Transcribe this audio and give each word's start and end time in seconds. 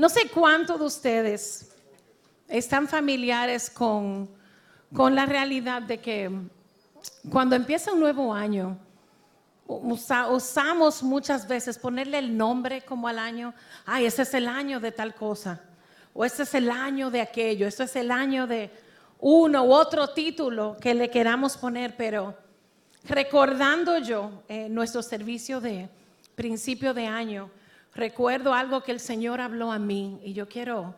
No 0.00 0.08
sé 0.08 0.30
cuántos 0.32 0.80
de 0.80 0.86
ustedes 0.86 1.72
están 2.48 2.88
familiares 2.88 3.68
con, 3.68 4.30
con 4.94 5.14
la 5.14 5.26
realidad 5.26 5.82
de 5.82 6.00
que 6.00 6.30
cuando 7.30 7.54
empieza 7.54 7.92
un 7.92 8.00
nuevo 8.00 8.32
año, 8.32 8.78
usamos 9.66 11.02
muchas 11.02 11.46
veces 11.46 11.76
ponerle 11.76 12.18
el 12.18 12.34
nombre 12.34 12.80
como 12.80 13.08
al 13.08 13.18
año, 13.18 13.52
ay, 13.84 14.06
ese 14.06 14.22
es 14.22 14.32
el 14.32 14.48
año 14.48 14.80
de 14.80 14.90
tal 14.90 15.14
cosa, 15.14 15.60
o 16.14 16.24
ese 16.24 16.44
es 16.44 16.54
el 16.54 16.70
año 16.70 17.10
de 17.10 17.20
aquello, 17.20 17.66
ese 17.66 17.84
es 17.84 17.94
el 17.94 18.10
año 18.10 18.46
de 18.46 18.70
uno 19.18 19.64
u 19.64 19.72
otro 19.74 20.14
título 20.14 20.78
que 20.80 20.94
le 20.94 21.10
queramos 21.10 21.58
poner, 21.58 21.94
pero 21.98 22.34
recordando 23.04 23.98
yo 23.98 24.44
eh, 24.48 24.66
nuestro 24.70 25.02
servicio 25.02 25.60
de 25.60 25.90
principio 26.36 26.94
de 26.94 27.06
año, 27.06 27.50
recuerdo 27.94 28.54
algo 28.54 28.82
que 28.82 28.92
el 28.92 29.00
Señor 29.00 29.40
habló 29.40 29.72
a 29.72 29.78
mí 29.78 30.20
y 30.24 30.32
yo 30.32 30.48
quiero 30.48 30.94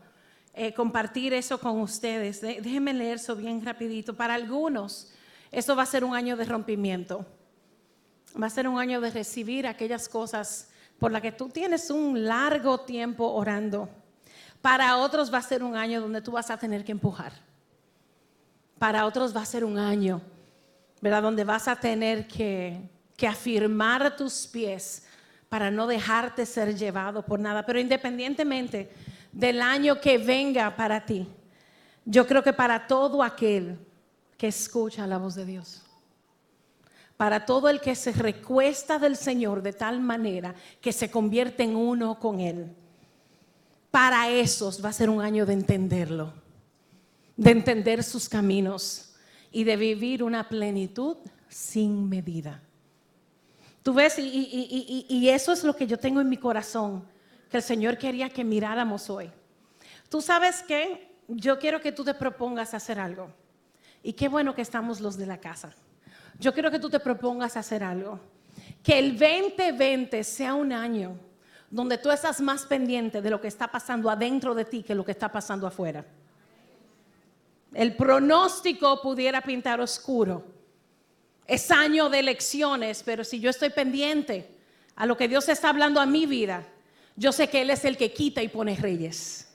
eh, 0.54 0.75
compartir 0.75 1.32
eso 1.32 1.58
con 1.58 1.80
ustedes. 1.80 2.40
Déjenme 2.40 2.93
leer 2.93 3.17
eso 3.17 3.34
bien 3.34 3.64
rapidito. 3.64 4.14
Para 4.14 4.34
algunos, 4.34 5.11
eso 5.50 5.75
va 5.75 5.82
a 5.82 5.86
ser 5.86 6.04
un 6.04 6.14
año 6.14 6.36
de 6.36 6.44
rompimiento. 6.44 7.26
Va 8.40 8.46
a 8.46 8.50
ser 8.50 8.68
un 8.68 8.79
año 8.79 9.00
de 9.00 9.11
recibir 9.11 9.67
aquellas 9.67 10.08
cosas 10.08 10.70
por 10.98 11.11
las 11.11 11.22
que 11.22 11.32
tú 11.32 11.48
tienes 11.48 11.90
un 11.90 12.25
largo 12.26 12.81
tiempo 12.81 13.32
orando. 13.32 13.89
Para 14.61 14.98
otros 14.98 15.32
va 15.32 15.39
a 15.39 15.43
ser 15.43 15.62
un 15.62 15.75
año 15.75 16.00
donde 16.00 16.22
tú 16.22 16.32
vas 16.32 16.50
a 16.50 16.56
tener 16.56 16.84
que 16.84 16.93
empujar. 16.93 17.32
Para 18.79 19.06
otros 19.06 19.34
va 19.34 19.43
a 19.43 19.46
ser 19.46 19.64
un 19.64 19.79
año, 19.79 20.20
¿verdad? 21.00 21.22
Donde 21.22 21.45
vas 21.45 21.67
a 21.67 21.76
tener 21.76 22.29
que, 22.29 22.89
que 23.17 23.26
afirmar 23.26 24.17
tus 24.17 24.46
pies 24.46 25.04
para 25.52 25.70
no 25.70 25.86
dejarte 25.86 26.46
ser 26.46 26.74
llevado 26.79 27.26
por 27.26 27.38
nada. 27.38 27.66
Pero 27.66 27.79
independientemente 27.79 28.90
del 29.32 29.61
año 29.61 30.00
que 30.00 30.16
venga 30.16 30.75
para 30.75 31.04
ti, 31.04 31.28
yo 32.06 32.27
creo 32.27 32.42
que 32.42 32.55
para 32.55 32.86
todo 32.86 33.22
aquel 33.22 33.77
que 34.39 34.47
escucha 34.47 35.06
la 35.06 35.19
voz 35.19 35.34
de 35.34 35.44
Dios, 35.44 35.83
para 37.19 37.44
todo 37.44 37.69
el 37.69 37.83
que 37.83 37.94
se 37.94 38.12
recuesta 38.12 38.98
del 38.98 39.14
Señor 39.14 39.61
de 39.61 39.75
tal 39.75 40.00
manera 40.00 40.55
que 40.81 40.91
se 40.91 41.11
convierte 41.11 41.64
en 41.64 41.77
uno 41.77 42.19
con 42.19 42.41
Él, 42.41 42.75
para 43.91 44.31
esos 44.31 44.83
va 44.83 44.89
a 44.89 44.94
ser 44.94 45.11
un 45.11 45.20
año 45.20 45.44
de 45.44 45.53
entenderlo, 45.53 46.33
de 47.37 47.50
entender 47.50 48.03
sus 48.03 48.27
caminos 48.27 49.16
y 49.50 49.64
de 49.64 49.77
vivir 49.77 50.22
una 50.22 50.48
plenitud 50.48 51.19
sin 51.50 52.09
medida. 52.09 52.62
Tú 53.83 53.92
ves, 53.92 54.16
y, 54.19 55.28
eso 55.28 55.52
es 55.52 55.64
lo 55.64 55.75
que 55.75 55.86
yo 55.86 55.98
tengo 55.98 56.20
en 56.20 56.28
mi 56.28 56.36
corazón, 56.36 57.05
que 57.50 57.56
el 57.56 57.62
Señor 57.62 57.98
quería 57.98 58.30
que 58.30 58.44
miráramos 58.44 59.11
hoy. 59.11 59.30
Tú 60.08 60.20
sabes 60.20 60.62
que 60.62 61.16
yo 61.27 61.58
quiero 61.58 61.80
que 61.80 61.91
tú 61.91 62.05
te 62.05 62.14
propongas 62.14 62.75
hacer 62.75 63.00
algo. 63.00 63.33
Y 64.03 64.12
qué 64.12 64.28
bueno 64.28 64.55
que 64.55 64.62
estamos 64.62 65.00
los 65.00 65.16
de 65.16 65.27
la 65.27 65.38
casa. 65.38 65.75
Yo 66.38 66.53
quiero 66.53 66.70
que 66.70 66.78
tú 66.78 66.91
te 66.91 67.00
propongas 67.00 67.56
hacer 67.56 67.83
algo. 67.83 68.20
Que 68.83 68.98
el 68.98 69.19
2020 69.19 70.22
sea 70.25 70.55
un 70.55 70.72
año 70.72 71.16
donde 71.70 71.98
tú 71.98 72.10
estás 72.10 72.41
más 72.41 72.66
pendiente 72.66 73.22
de 73.22 73.30
lo 73.30 73.41
que 73.41 73.48
está 73.48 73.69
pasando 73.69 74.10
adentro 74.10 74.55
de 74.55 74.64
ti 74.64 74.83
que 74.83 74.94
lo 74.94 75.05
que 75.05 75.12
está 75.12 75.30
pasando 75.30 75.66
afuera. 75.66 76.05
El 77.72 77.97
pronóstico 77.97 79.00
pudiera 79.00 79.41
pintar 79.41 79.80
oscuro 79.80 80.44
es 81.47 81.71
año 81.71 82.09
de 82.09 82.21
elecciones, 82.21 83.03
pero 83.05 83.25
si 83.25 83.41
yo 83.41 83.51
estoy 83.51 83.71
pendiente 83.71 84.48
a 84.97 85.07
lo 85.07 85.17
que 85.17 85.29
Dios 85.29 85.49
está 85.49 85.71
hablando 85.71 86.01
a 86.01 86.07
mi 86.07 86.27
vida, 86.27 86.65
yo 87.17 87.33
sé 87.33 87.49
que 87.49 87.62
Él 87.62 87.71
es 87.71 87.84
el 87.84 87.97
que 87.97 88.12
quita 88.12 88.43
y 88.43 88.49
pone 88.49 88.77
reyes. 88.77 89.49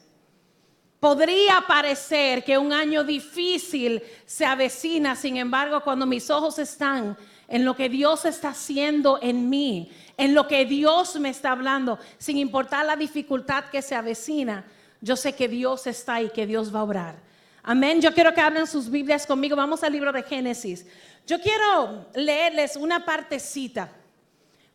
Podría 0.99 1.63
parecer 1.67 2.43
que 2.43 2.57
un 2.57 2.73
año 2.73 3.03
difícil 3.03 4.01
se 4.25 4.45
avecina, 4.45 5.15
sin 5.15 5.37
embargo, 5.37 5.81
cuando 5.81 6.05
mis 6.05 6.29
ojos 6.29 6.57
están 6.57 7.15
en 7.47 7.65
lo 7.65 7.75
que 7.75 7.87
Dios 7.87 8.25
está 8.25 8.49
haciendo 8.49 9.19
en 9.21 9.49
mí, 9.49 9.91
en 10.17 10.33
lo 10.33 10.47
que 10.47 10.65
Dios 10.65 11.19
me 11.19 11.29
está 11.29 11.51
hablando, 11.51 11.99
sin 12.17 12.37
importar 12.37 12.85
la 12.85 12.95
dificultad 12.95 13.65
que 13.65 13.83
se 13.83 13.93
avecina, 13.93 14.65
yo 14.99 15.15
sé 15.15 15.33
que 15.35 15.47
Dios 15.47 15.85
está 15.85 16.15
ahí, 16.15 16.31
que 16.33 16.47
Dios 16.47 16.73
va 16.73 16.79
a 16.79 16.83
obrar. 16.83 17.27
Amén. 17.61 18.01
Yo 18.01 18.13
quiero 18.13 18.33
que 18.33 18.41
abran 18.41 18.65
sus 18.65 18.89
Biblias 18.89 19.27
conmigo. 19.27 19.55
Vamos 19.55 19.83
al 19.83 19.91
libro 19.91 20.11
de 20.11 20.23
Génesis. 20.23 20.85
Yo 21.27 21.41
quiero 21.41 22.05
leerles 22.15 22.77
una 22.77 23.03
partecita, 23.03 23.91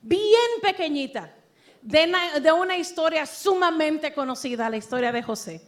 bien 0.02 0.60
pequeñita, 0.60 1.32
de 1.80 2.52
una, 2.52 2.76
historia 2.76 3.24
sumamente 3.24 4.12
conocida, 4.12 4.68
la 4.68 4.76
historia 4.76 5.10
de 5.12 5.22
José. 5.22 5.62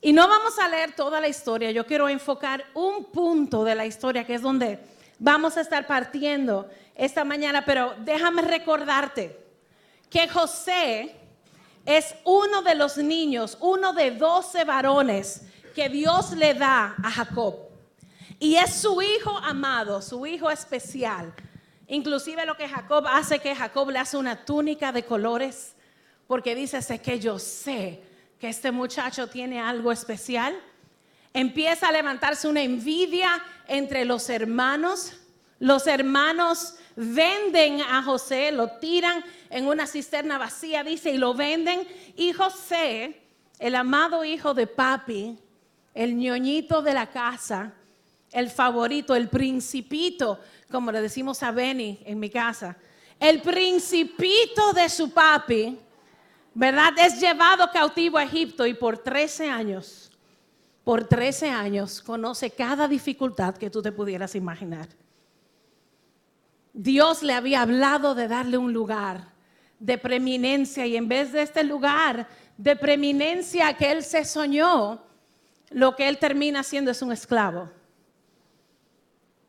Y 0.00 0.12
no 0.12 0.28
vamos 0.28 0.56
a 0.60 0.68
leer 0.68 0.94
toda 0.94 1.20
la 1.20 1.26
historia, 1.26 1.72
yo 1.72 1.84
quiero 1.84 2.08
enfocar 2.08 2.64
un 2.74 3.06
punto 3.06 3.64
de 3.64 3.74
la 3.74 3.84
historia, 3.84 4.24
que 4.24 4.34
es 4.34 4.42
donde 4.42 4.78
vamos 5.18 5.56
a 5.56 5.62
estar 5.62 5.84
partiendo 5.84 6.70
esta 6.94 7.24
mañana, 7.24 7.64
pero 7.64 7.96
déjame 8.04 8.42
recordarte 8.42 9.36
que 10.08 10.28
José 10.28 11.16
es 11.84 12.14
uno 12.24 12.62
de 12.62 12.76
los 12.76 12.98
niños, 12.98 13.58
uno 13.60 13.92
de 13.94 14.12
doce 14.12 14.62
varones 14.62 15.42
que 15.74 15.88
Dios 15.88 16.30
le 16.36 16.54
da 16.54 16.94
a 17.02 17.10
Jacob. 17.10 17.71
Y 18.42 18.56
es 18.56 18.74
su 18.74 19.00
hijo 19.00 19.38
amado, 19.38 20.02
su 20.02 20.26
hijo 20.26 20.50
especial. 20.50 21.32
Inclusive 21.86 22.44
lo 22.44 22.56
que 22.56 22.68
Jacob 22.68 23.06
hace, 23.06 23.38
que 23.38 23.54
Jacob 23.54 23.88
le 23.88 24.00
hace 24.00 24.16
una 24.16 24.44
túnica 24.44 24.90
de 24.90 25.04
colores, 25.04 25.76
porque 26.26 26.56
dice, 26.56 26.82
sé 26.82 27.00
que 27.00 27.20
yo 27.20 27.38
sé 27.38 28.02
que 28.40 28.48
este 28.48 28.72
muchacho 28.72 29.28
tiene 29.28 29.60
algo 29.60 29.92
especial. 29.92 30.56
Empieza 31.32 31.86
a 31.86 31.92
levantarse 31.92 32.48
una 32.48 32.62
envidia 32.62 33.30
entre 33.68 34.04
los 34.04 34.28
hermanos. 34.28 35.12
Los 35.60 35.86
hermanos 35.86 36.74
venden 36.96 37.80
a 37.80 38.02
José, 38.02 38.50
lo 38.50 38.72
tiran 38.78 39.24
en 39.50 39.68
una 39.68 39.86
cisterna 39.86 40.36
vacía, 40.36 40.82
dice, 40.82 41.12
y 41.12 41.16
lo 41.16 41.32
venden. 41.32 41.86
Y 42.16 42.32
José, 42.32 43.22
el 43.60 43.76
amado 43.76 44.24
hijo 44.24 44.52
de 44.52 44.66
papi, 44.66 45.38
el 45.94 46.16
ñoñito 46.16 46.82
de 46.82 46.94
la 46.94 47.06
casa, 47.08 47.74
el 48.32 48.50
favorito, 48.50 49.14
el 49.14 49.28
principito, 49.28 50.40
como 50.70 50.90
le 50.90 51.00
decimos 51.00 51.42
a 51.42 51.52
Benny 51.52 52.00
en 52.04 52.18
mi 52.18 52.30
casa, 52.30 52.76
el 53.20 53.40
principito 53.42 54.72
de 54.72 54.88
su 54.88 55.12
papi, 55.12 55.78
¿verdad? 56.54 56.92
Es 56.98 57.20
llevado 57.20 57.70
cautivo 57.70 58.18
a 58.18 58.24
Egipto 58.24 58.66
y 58.66 58.74
por 58.74 58.98
13 58.98 59.48
años, 59.48 60.10
por 60.82 61.04
13 61.06 61.50
años 61.50 62.02
conoce 62.02 62.50
cada 62.50 62.88
dificultad 62.88 63.56
que 63.56 63.70
tú 63.70 63.82
te 63.82 63.92
pudieras 63.92 64.34
imaginar. 64.34 64.88
Dios 66.72 67.22
le 67.22 67.34
había 67.34 67.62
hablado 67.62 68.14
de 68.14 68.28
darle 68.28 68.56
un 68.56 68.72
lugar 68.72 69.32
de 69.78 69.98
preeminencia 69.98 70.86
y 70.86 70.96
en 70.96 71.06
vez 71.06 71.32
de 71.32 71.42
este 71.42 71.64
lugar 71.64 72.26
de 72.56 72.76
preeminencia 72.76 73.74
que 73.74 73.92
él 73.92 74.02
se 74.02 74.24
soñó, 74.24 75.02
lo 75.70 75.96
que 75.96 76.08
él 76.08 76.18
termina 76.18 76.62
siendo 76.62 76.90
es 76.90 77.02
un 77.02 77.12
esclavo. 77.12 77.70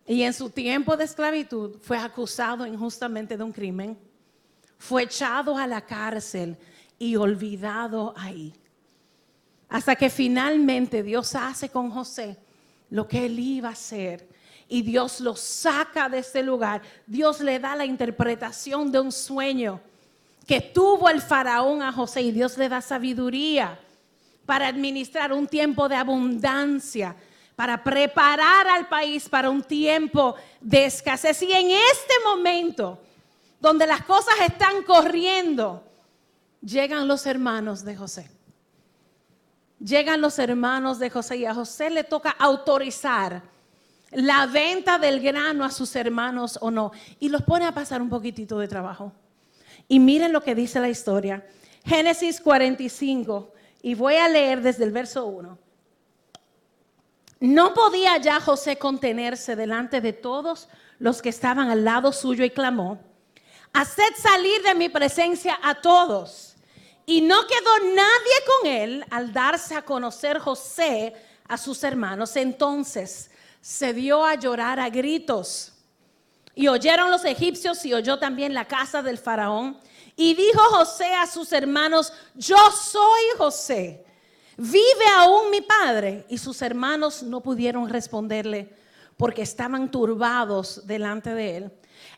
Y 0.06 0.24
en 0.24 0.34
su 0.34 0.50
tiempo 0.50 0.97
de 0.97 1.06
esclavitud 1.06 1.78
fue 1.81 1.97
acusado 1.97 2.68
injustamente 2.68 3.38
de 3.38 3.44
un 3.44 3.53
crimen, 3.53 3.97
fue 4.78 5.03
echado 5.03 5.58
a 5.58 5.66
la 5.66 5.81
cárcel 5.81 6.58
y 7.00 7.16
olvidado 7.16 8.14
ahí. 8.18 8.53
Hasta 9.69 9.96
que 9.96 10.09
finalmente 10.09 11.03
Dios 11.03 11.34
hace 11.36 11.69
con 11.69 11.90
José 11.90 12.38
lo 12.90 13.08
que 13.08 13.25
él 13.25 13.40
iba 13.40 13.69
a 13.69 13.74
hacer 13.74 14.28
y 14.68 14.81
Dios 14.81 15.19
lo 15.19 15.36
saca 15.36 16.09
de 16.09 16.20
ese 16.20 16.44
lugar. 16.44 16.81
Dios 17.08 17.40
le 17.40 17.59
da 17.59 17.75
la 17.75 17.85
interpretación 17.85 18.91
de 18.91 19.00
un 19.00 19.12
sueño 19.12 19.80
que 20.46 20.59
tuvo 20.59 21.09
el 21.09 21.22
faraón 21.22 21.81
a 21.81 21.91
José 21.91 22.22
y 22.22 22.31
Dios 22.31 22.58
le 22.58 22.70
da 22.70 22.81
sabiduría 22.81 23.80
para 24.46 24.67
administrar 24.67 25.32
un 25.32 25.47
tiempo 25.47 25.88
de 25.88 25.96
abundancia 25.96 27.16
para 27.55 27.84
preparar 27.84 28.67
al 28.67 28.88
país 28.88 29.29
para 29.29 29.50
un 29.50 29.64
tiempo 29.64 30.35
de 30.59 30.85
escasez. 30.85 31.41
Y 31.44 31.52
en 31.52 31.72
este 31.72 32.14
momento, 32.26 33.00
donde 33.59 33.85
las 33.85 34.03
cosas 34.03 34.35
están 34.46 34.84
corriendo, 34.84 35.84
llegan 36.61 37.08
los 37.08 37.26
hermanos 37.26 37.84
de 37.84 37.96
José. 37.96 38.29
Llegan 39.79 40.22
los 40.22 40.40
hermanos 40.40 40.97
de 40.97 41.09
José 41.09 41.38
y 41.38 41.46
a 41.46 41.53
José 41.53 41.90
le 41.90 42.03
toca 42.03 42.29
autorizar 42.32 43.44
la 44.11 44.46
venta 44.46 44.97
del 44.97 45.20
grano 45.20 45.66
a 45.66 45.72
sus 45.72 45.96
hermanos 45.96 46.58
o 46.61 46.72
no. 46.72 46.91
Y 47.20 47.29
los 47.29 47.41
pone 47.41 47.66
a 47.66 47.73
pasar 47.73 48.02
un 48.02 48.09
poquitito 48.09 48.58
de 48.59 48.67
trabajo. 48.67 49.11
Y 49.88 49.99
miren 49.99 50.32
lo 50.32 50.41
que 50.41 50.56
dice 50.56 50.79
la 50.79 50.90
historia. 50.90 51.46
Génesis 51.85 52.40
45. 52.40 53.52
Y 53.82 53.96
voy 53.96 54.16
a 54.16 54.29
leer 54.29 54.61
desde 54.61 54.85
el 54.85 54.91
verso 54.91 55.26
1. 55.26 55.58
No 57.43 57.73
podía 57.73 58.16
ya 58.19 58.40
José 58.40 58.78
contenerse 58.78 59.57
delante 59.57 59.99
de 59.99 60.13
todos 60.13 60.69
los 60.97 61.22
que 61.22 61.28
estaban 61.28 61.69
al 61.69 61.84
lado 61.84 62.13
suyo 62.13 62.45
y 62.45 62.49
clamó, 62.49 63.01
haced 63.73 64.16
salir 64.17 64.63
de 64.63 64.73
mi 64.73 64.87
presencia 64.87 65.59
a 65.61 65.75
todos. 65.75 66.55
Y 67.05 67.19
no 67.19 67.45
quedó 67.45 67.95
nadie 67.95 68.34
con 68.47 68.72
él 68.72 69.05
al 69.09 69.34
darse 69.34 69.75
a 69.75 69.84
conocer 69.84 70.40
José 70.40 71.16
a 71.45 71.57
sus 71.57 71.84
hermanos. 71.84 72.34
Entonces 72.37 73.29
se 73.59 73.93
dio 73.93 74.25
a 74.25 74.35
llorar 74.35 74.79
a 74.79 74.89
gritos. 74.89 75.73
Y 76.55 76.69
oyeron 76.69 77.11
los 77.11 77.25
egipcios 77.25 77.84
y 77.84 77.93
oyó 77.93 78.19
también 78.19 78.53
la 78.53 78.69
casa 78.69 79.03
del 79.03 79.17
faraón. 79.17 79.78
Y 80.16 80.34
dijo 80.34 80.61
José 80.61 81.13
a 81.13 81.28
sus 81.28 81.51
hermanos, 81.51 82.13
yo 82.35 82.72
soy 82.72 83.22
José. 83.37 84.05
¿Vive 84.58 85.05
aún 85.17 85.50
mi 85.50 85.61
padre? 85.61 86.26
Y 86.29 86.38
sus 86.38 86.61
hermanos 86.61 87.23
no 87.23 87.41
pudieron 87.41 87.90
responderle 87.90 88.73
porque 89.17 89.41
estaban 89.41 89.90
turbados 89.90 90.85
delante 90.85 91.34
de 91.34 91.58
él. 91.58 91.72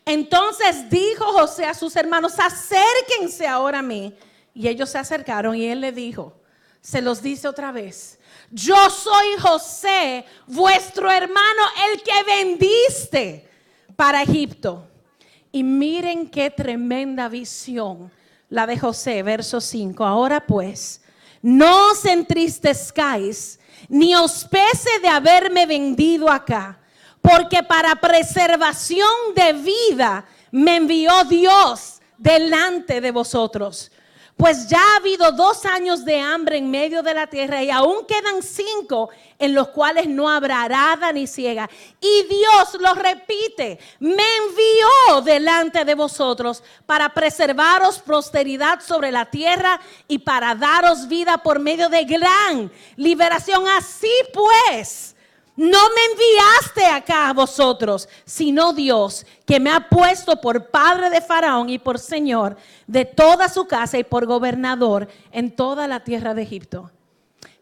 Entonces 0.04 0.88
dijo 0.90 1.24
José 1.32 1.64
a 1.64 1.74
sus 1.74 1.94
hermanos, 1.96 2.38
acérquense 2.38 3.46
ahora 3.46 3.80
a 3.80 3.82
mí. 3.82 4.14
Y 4.54 4.68
ellos 4.68 4.90
se 4.90 4.98
acercaron 4.98 5.54
y 5.56 5.66
él 5.66 5.80
le 5.80 5.92
dijo, 5.92 6.32
se 6.80 7.02
los 7.02 7.20
dice 7.20 7.48
otra 7.48 7.72
vez, 7.72 8.18
yo 8.50 8.88
soy 8.90 9.26
José, 9.40 10.24
vuestro 10.46 11.10
hermano, 11.10 11.62
el 11.90 12.02
que 12.02 12.22
vendiste 12.24 13.48
para 13.96 14.22
Egipto. 14.22 14.86
Y 15.52 15.62
miren 15.62 16.30
qué 16.30 16.50
tremenda 16.50 17.28
visión 17.28 18.10
la 18.48 18.66
de 18.66 18.78
José, 18.78 19.22
verso 19.22 19.60
5. 19.60 20.04
Ahora 20.04 20.46
pues, 20.46 21.02
no 21.42 21.90
os 21.92 22.04
entristezcáis, 22.04 23.58
ni 23.88 24.14
os 24.16 24.44
pese 24.44 24.98
de 25.00 25.08
haberme 25.08 25.66
vendido 25.66 26.28
acá, 26.28 26.78
porque 27.22 27.62
para 27.62 27.96
preservación 27.96 29.34
de 29.34 29.52
vida 29.52 30.24
me 30.50 30.76
envió 30.76 31.24
Dios 31.24 32.00
delante 32.18 33.00
de 33.00 33.10
vosotros. 33.10 33.90
Pues 34.36 34.68
ya 34.68 34.78
ha 34.78 34.96
habido 34.96 35.32
dos 35.32 35.64
años 35.64 36.04
de 36.04 36.20
hambre 36.20 36.58
en 36.58 36.70
medio 36.70 37.02
de 37.02 37.14
la 37.14 37.26
tierra 37.26 37.62
y 37.62 37.70
aún 37.70 38.04
quedan 38.04 38.42
cinco 38.42 39.08
en 39.38 39.54
los 39.54 39.68
cuales 39.68 40.08
no 40.08 40.28
habrá 40.28 40.62
arada 40.62 41.10
ni 41.10 41.26
ciega. 41.26 41.70
Y 41.98 42.24
Dios 42.24 42.76
lo 42.78 42.92
repite, 42.92 43.78
me 43.98 44.22
envió 44.36 45.22
delante 45.22 45.86
de 45.86 45.94
vosotros 45.94 46.62
para 46.84 47.14
preservaros 47.14 47.98
prosperidad 47.98 48.80
sobre 48.80 49.10
la 49.10 49.24
tierra 49.24 49.80
y 50.06 50.18
para 50.18 50.54
daros 50.54 51.08
vida 51.08 51.38
por 51.38 51.58
medio 51.58 51.88
de 51.88 52.04
gran 52.04 52.70
liberación. 52.96 53.66
Así 53.66 54.12
pues 54.34 55.15
no 55.56 55.78
me 55.94 56.04
enviaste 56.12 56.84
acá 56.84 57.30
a 57.30 57.32
vosotros, 57.32 58.08
sino 58.26 58.74
Dios, 58.74 59.24
que 59.46 59.58
me 59.58 59.70
ha 59.70 59.88
puesto 59.88 60.38
por 60.38 60.70
padre 60.70 61.08
de 61.08 61.22
Faraón 61.22 61.70
y 61.70 61.78
por 61.78 61.98
señor 61.98 62.56
de 62.86 63.06
toda 63.06 63.48
su 63.48 63.66
casa 63.66 63.96
y 63.98 64.04
por 64.04 64.26
gobernador 64.26 65.08
en 65.32 65.56
toda 65.56 65.88
la 65.88 66.04
tierra 66.04 66.34
de 66.34 66.42
Egipto. 66.42 66.90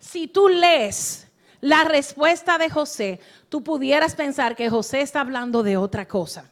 Si 0.01 0.27
tú 0.27 0.49
lees 0.49 1.29
la 1.61 1.85
respuesta 1.85 2.59
de 2.59 2.69
José, 2.69 3.21
tú 3.49 3.63
pudieras 3.63 4.17
pensar 4.17 4.57
que 4.57 4.69
José 4.69 5.01
está 5.01 5.21
hablando 5.21 5.63
de 5.63 5.77
otra 5.77 6.07
cosa. 6.07 6.51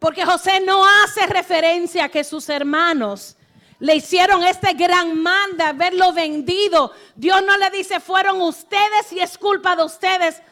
Porque 0.00 0.26
José 0.26 0.60
no 0.60 0.84
hace 0.84 1.26
referencia 1.26 2.04
a 2.04 2.08
que 2.08 2.24
sus 2.24 2.48
hermanos 2.48 3.36
le 3.78 3.96
hicieron 3.96 4.42
este 4.44 4.72
gran 4.74 5.20
mal 5.20 5.56
de 5.56 5.64
haberlo 5.64 6.12
vendido. 6.12 6.92
Dios 7.14 7.42
no 7.44 7.56
le 7.56 7.70
dice, 7.70 8.00
fueron 8.00 8.40
ustedes 8.40 9.12
y 9.12 9.20
es 9.20 9.36
culpa 9.36 9.76
de 9.76 9.84
ustedes. 9.84 10.42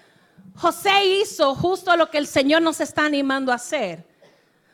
José 0.57 1.05
hizo 1.07 1.55
justo 1.55 1.97
lo 1.97 2.11
que 2.11 2.19
el 2.19 2.27
Señor 2.27 2.63
nos 2.63 2.81
está 2.81 3.05
animando 3.05 3.51
a 3.51 3.57
hacer. 3.57 4.05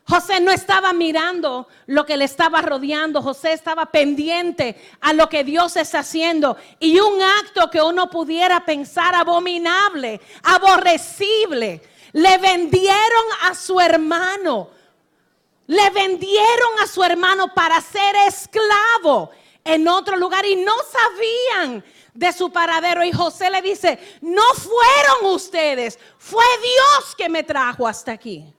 José 0.05 0.41
no 0.41 0.50
estaba 0.50 0.93
mirando 0.93 1.69
lo 1.87 2.05
que 2.05 2.17
le 2.17 2.25
estaba 2.25 2.61
rodeando, 2.62 3.23
José 3.23 3.52
estaba 3.52 3.87
pendiente 3.87 4.76
a 5.00 5.12
lo 5.12 5.29
que 5.29 5.44
Dios 5.44 5.76
está 5.76 6.00
haciendo. 6.00 6.56
Y 6.81 6.99
un 6.99 7.23
acto 7.23 7.70
que 7.70 7.81
uno 7.81 8.11
pudiera 8.11 8.64
pensar 8.64 9.14
abominable, 9.14 10.20
aborrecible, 10.43 11.81
le 12.12 12.38
vendieron 12.38 13.25
a 13.43 13.55
su 13.55 13.79
hermano 13.81 14.70
le 15.70 15.88
vendieron 15.90 16.81
a 16.82 16.88
su 16.88 17.00
hermano 17.05 17.55
para 17.55 17.81
ser 17.81 18.17
esclavo 18.26 19.31
en 19.62 19.87
otro 19.87 20.17
lugar 20.17 20.44
y 20.44 20.56
no 20.56 20.72
sabían 20.90 21.84
de 22.12 22.32
su 22.32 22.50
paradero. 22.50 23.05
Y 23.05 23.12
José 23.12 23.50
le 23.50 23.62
dice, 23.62 23.96
no 24.20 24.43
fueron 24.55 25.32
ustedes, 25.32 25.96
fue 26.19 26.44
Dios 26.61 27.14
que 27.17 27.28
me 27.28 27.44
trajo 27.44 27.87
hasta 27.87 28.11
aquí. 28.11 28.52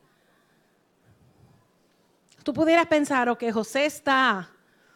Tú 2.44 2.54
pudieras 2.54 2.88
pensar 2.88 3.28
o 3.28 3.38
que 3.38 3.52
José 3.52 3.88
está 3.88 4.50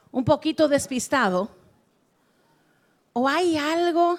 un 0.10 0.24
poquito 0.24 0.70
despistado 0.70 1.54
o 3.12 3.28
hay 3.28 3.58
algo 3.58 4.18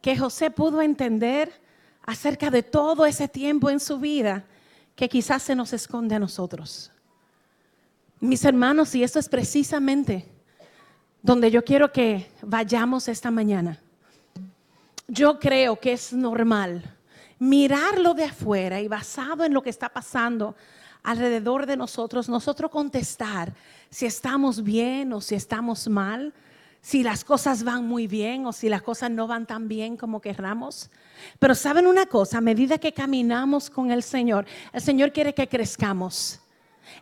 que 0.00 0.16
José 0.16 0.50
pudo 0.50 0.80
entender 0.80 1.60
acerca 2.06 2.48
de 2.48 2.62
todo 2.62 3.04
ese 3.04 3.28
tiempo 3.28 3.68
en 3.68 3.80
su 3.80 3.98
vida 3.98 4.46
que 4.96 5.10
quizás 5.10 5.42
se 5.42 5.54
nos 5.54 5.74
esconde 5.74 6.14
a 6.14 6.18
nosotros. 6.18 6.91
Mis 8.22 8.44
hermanos, 8.44 8.94
y 8.94 9.02
esto 9.02 9.18
es 9.18 9.28
precisamente 9.28 10.24
donde 11.22 11.50
yo 11.50 11.64
quiero 11.64 11.90
que 11.90 12.30
vayamos 12.40 13.08
esta 13.08 13.32
mañana. 13.32 13.80
Yo 15.08 15.40
creo 15.40 15.80
que 15.80 15.94
es 15.94 16.12
normal 16.12 16.84
mirarlo 17.40 18.14
de 18.14 18.22
afuera 18.22 18.80
y 18.80 18.86
basado 18.86 19.44
en 19.44 19.52
lo 19.52 19.60
que 19.60 19.70
está 19.70 19.88
pasando 19.88 20.54
alrededor 21.02 21.66
de 21.66 21.76
nosotros, 21.76 22.28
nosotros 22.28 22.70
contestar 22.70 23.52
si 23.90 24.06
estamos 24.06 24.62
bien 24.62 25.12
o 25.12 25.20
si 25.20 25.34
estamos 25.34 25.88
mal, 25.88 26.32
si 26.80 27.02
las 27.02 27.24
cosas 27.24 27.64
van 27.64 27.88
muy 27.88 28.06
bien 28.06 28.46
o 28.46 28.52
si 28.52 28.68
las 28.68 28.82
cosas 28.82 29.10
no 29.10 29.26
van 29.26 29.46
tan 29.46 29.66
bien 29.66 29.96
como 29.96 30.20
querramos. 30.20 30.90
Pero 31.40 31.56
saben 31.56 31.88
una 31.88 32.06
cosa, 32.06 32.38
a 32.38 32.40
medida 32.40 32.78
que 32.78 32.92
caminamos 32.92 33.68
con 33.68 33.90
el 33.90 34.04
Señor, 34.04 34.46
el 34.72 34.80
Señor 34.80 35.10
quiere 35.10 35.34
que 35.34 35.48
crezcamos. 35.48 36.38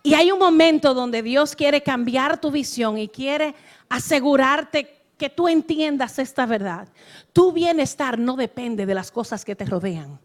Y 0.03 0.15
hay 0.15 0.31
un 0.31 0.39
momento 0.39 0.95
donde 0.95 1.23
Dios 1.23 1.55
quiere 1.55 1.83
cambiar 1.83 2.41
tu 2.41 2.51
visión 2.51 2.99
y 2.99 3.09
quiere 3.09 3.55
asegurarte 3.89 5.01
que 5.17 5.29
tú 5.29 5.49
entiendas 5.49 6.19
esta 6.19 6.47
verdad. 6.47 6.89
Tu 7.33 7.53
bienestar 7.53 8.19
no 8.19 8.37
depende 8.37 8.87
de 8.87 8.95
las 8.95 9.11
cosas 9.11 9.45
que 9.45 9.55
te 9.55 9.67
rodean. 9.67 10.19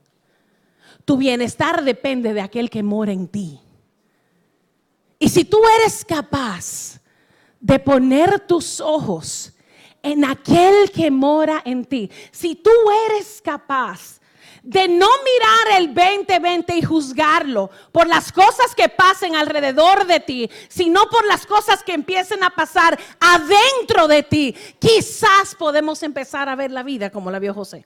Tu 1.04 1.18
bienestar 1.18 1.84
depende 1.84 2.34
de 2.34 2.42
aquel 2.42 2.70
que 2.70 2.82
mora 2.82 3.12
en 3.12 3.28
ti. 3.28 3.60
Y 5.20 5.30
si 5.30 5.46
tú 5.46 5.60
eres 5.80 6.06
capaz 6.06 7.02
de 7.60 7.80
poner 7.80 8.40
tus 8.42 8.80
ojos 8.80 9.54
en 10.02 10.24
aquel 10.24 10.92
que 10.92 11.12
mora 11.12 11.62
en 11.66 11.86
ti, 11.86 12.10
si 12.32 12.56
tú 12.56 12.72
eres 13.10 13.42
capaz 13.42 14.22
de 14.66 14.88
no 14.88 15.08
mirar 15.08 15.80
el 15.80 15.94
2020 15.94 16.76
y 16.76 16.82
juzgarlo 16.82 17.70
por 17.92 18.08
las 18.08 18.32
cosas 18.32 18.74
que 18.76 18.90
pasen 18.90 19.36
alrededor 19.36 20.08
de 20.08 20.20
ti, 20.20 20.50
sino 20.68 21.08
por 21.08 21.26
las 21.28 21.46
cosas 21.46 21.84
que 21.84 21.94
empiecen 21.94 22.44
a 22.44 22.50
pasar 22.50 23.00
adentro 23.20 24.08
de 24.08 24.24
ti, 24.24 24.56
quizás 24.80 25.54
podemos 25.58 26.02
empezar 26.02 26.50
a 26.50 26.56
ver 26.56 26.72
la 26.72 26.82
vida 26.82 27.12
como 27.12 27.30
la 27.30 27.38
vio 27.38 27.54
José. 27.54 27.86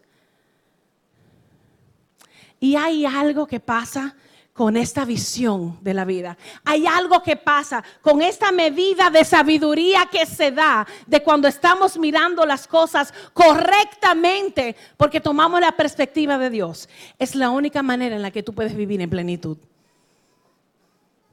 Y 2.62 2.78
hay 2.78 3.06
algo 3.06 3.46
que 3.46 3.60
pasa 3.60 4.16
con 4.60 4.76
esta 4.76 5.06
visión 5.06 5.80
de 5.80 5.94
la 5.94 6.04
vida. 6.04 6.38
Hay 6.66 6.86
algo 6.86 7.24
que 7.24 7.38
pasa 7.38 7.82
con 8.02 8.22
esta 8.22 8.52
medida 8.52 9.10
de 9.10 9.24
sabiduría 9.24 10.10
que 10.12 10.26
se 10.26 10.52
da 10.52 10.86
de 11.08 11.24
cuando 11.24 11.48
estamos 11.48 11.98
mirando 11.98 12.46
las 12.46 12.68
cosas 12.68 13.14
correctamente 13.32 14.76
porque 14.98 15.22
tomamos 15.22 15.62
la 15.62 15.72
perspectiva 15.72 16.38
de 16.38 16.50
Dios. 16.50 16.90
Es 17.18 17.36
la 17.36 17.52
única 17.52 17.82
manera 17.82 18.18
en 18.18 18.22
la 18.22 18.32
que 18.32 18.44
tú 18.44 18.54
puedes 18.54 18.76
vivir 18.76 19.00
en 19.00 19.10
plenitud. 19.10 19.58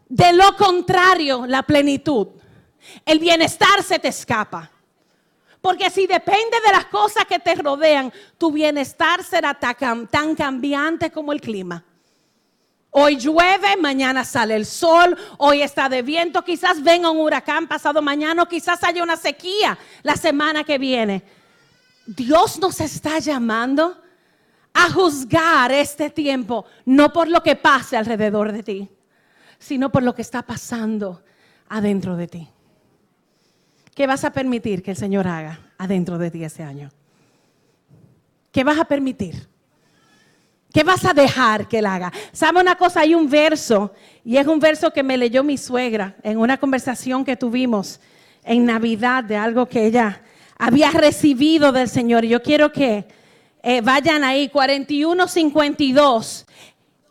De 0.08 0.32
lo 0.32 0.54
contrario, 0.56 1.46
la 1.48 1.64
plenitud, 1.64 2.28
el 3.04 3.18
bienestar 3.18 3.82
se 3.82 3.98
te 3.98 4.06
escapa. 4.06 4.70
Porque 5.60 5.90
si 5.90 6.06
depende 6.06 6.58
de 6.64 6.70
las 6.70 6.84
cosas 6.84 7.24
que 7.24 7.40
te 7.40 7.56
rodean, 7.56 8.12
tu 8.38 8.52
bienestar 8.52 9.24
será 9.24 9.52
tan 9.52 10.36
cambiante 10.36 11.10
como 11.10 11.32
el 11.32 11.40
clima. 11.40 11.84
Hoy 12.90 13.16
llueve, 13.16 13.76
mañana 13.76 14.24
sale 14.24 14.56
el 14.56 14.64
sol, 14.64 15.16
hoy 15.38 15.62
está 15.62 15.88
de 15.88 16.02
viento, 16.02 16.42
quizás 16.42 16.82
venga 16.82 17.10
un 17.10 17.18
huracán 17.18 17.66
pasado 17.68 18.00
mañana, 18.00 18.46
quizás 18.46 18.82
haya 18.84 19.02
una 19.02 19.16
sequía 19.16 19.76
la 20.02 20.16
semana 20.16 20.64
que 20.64 20.78
viene. 20.78 21.22
Dios 22.06 22.58
nos 22.58 22.80
está 22.80 23.18
llamando 23.18 24.00
a 24.72 24.90
juzgar 24.90 25.72
este 25.72 26.10
tiempo, 26.10 26.64
no 26.84 27.12
por 27.12 27.28
lo 27.28 27.42
que 27.42 27.56
pase 27.56 27.96
alrededor 27.96 28.52
de 28.52 28.62
ti, 28.62 28.88
sino 29.58 29.90
por 29.90 30.02
lo 30.02 30.14
que 30.14 30.22
está 30.22 30.42
pasando 30.42 31.22
adentro 31.68 32.16
de 32.16 32.28
ti. 32.28 32.48
¿Qué 33.94 34.06
vas 34.06 34.24
a 34.24 34.32
permitir 34.32 34.82
que 34.82 34.90
el 34.92 34.96
Señor 34.96 35.26
haga 35.26 35.72
adentro 35.78 36.18
de 36.18 36.30
ti 36.30 36.44
este 36.44 36.62
año? 36.62 36.90
¿Qué 38.52 38.62
vas 38.64 38.78
a 38.78 38.84
permitir? 38.84 39.48
¿Qué 40.76 40.84
vas 40.84 41.06
a 41.06 41.14
dejar 41.14 41.68
que 41.68 41.78
él 41.78 41.86
haga? 41.86 42.12
¿Sabe 42.32 42.60
una 42.60 42.76
cosa? 42.76 43.00
Hay 43.00 43.14
un 43.14 43.30
verso, 43.30 43.94
y 44.22 44.36
es 44.36 44.46
un 44.46 44.60
verso 44.60 44.90
que 44.90 45.02
me 45.02 45.16
leyó 45.16 45.42
mi 45.42 45.56
suegra 45.56 46.14
en 46.22 46.36
una 46.36 46.58
conversación 46.58 47.24
que 47.24 47.34
tuvimos 47.34 47.98
en 48.44 48.66
Navidad 48.66 49.24
de 49.24 49.38
algo 49.38 49.64
que 49.64 49.86
ella 49.86 50.20
había 50.58 50.90
recibido 50.90 51.72
del 51.72 51.88
Señor. 51.88 52.26
Yo 52.26 52.42
quiero 52.42 52.72
que 52.72 53.06
eh, 53.62 53.80
vayan 53.80 54.22
ahí, 54.22 54.50
41, 54.50 55.26
52. 55.26 56.44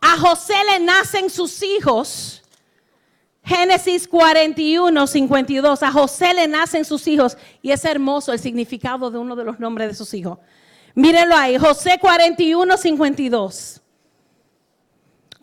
A 0.00 0.16
José 0.16 0.54
le 0.70 0.84
nacen 0.84 1.28
sus 1.28 1.60
hijos. 1.64 2.44
Génesis 3.42 4.06
41, 4.06 5.08
52. 5.08 5.82
A 5.82 5.90
José 5.90 6.34
le 6.34 6.46
nacen 6.46 6.84
sus 6.84 7.08
hijos. 7.08 7.36
Y 7.62 7.72
es 7.72 7.84
hermoso 7.84 8.32
el 8.32 8.38
significado 8.38 9.10
de 9.10 9.18
uno 9.18 9.34
de 9.34 9.42
los 9.42 9.58
nombres 9.58 9.88
de 9.88 9.94
sus 9.96 10.14
hijos. 10.14 10.38
Mírenlo 10.96 11.36
ahí, 11.36 11.58
José 11.58 11.98
41, 12.00 12.74
52. 12.78 13.82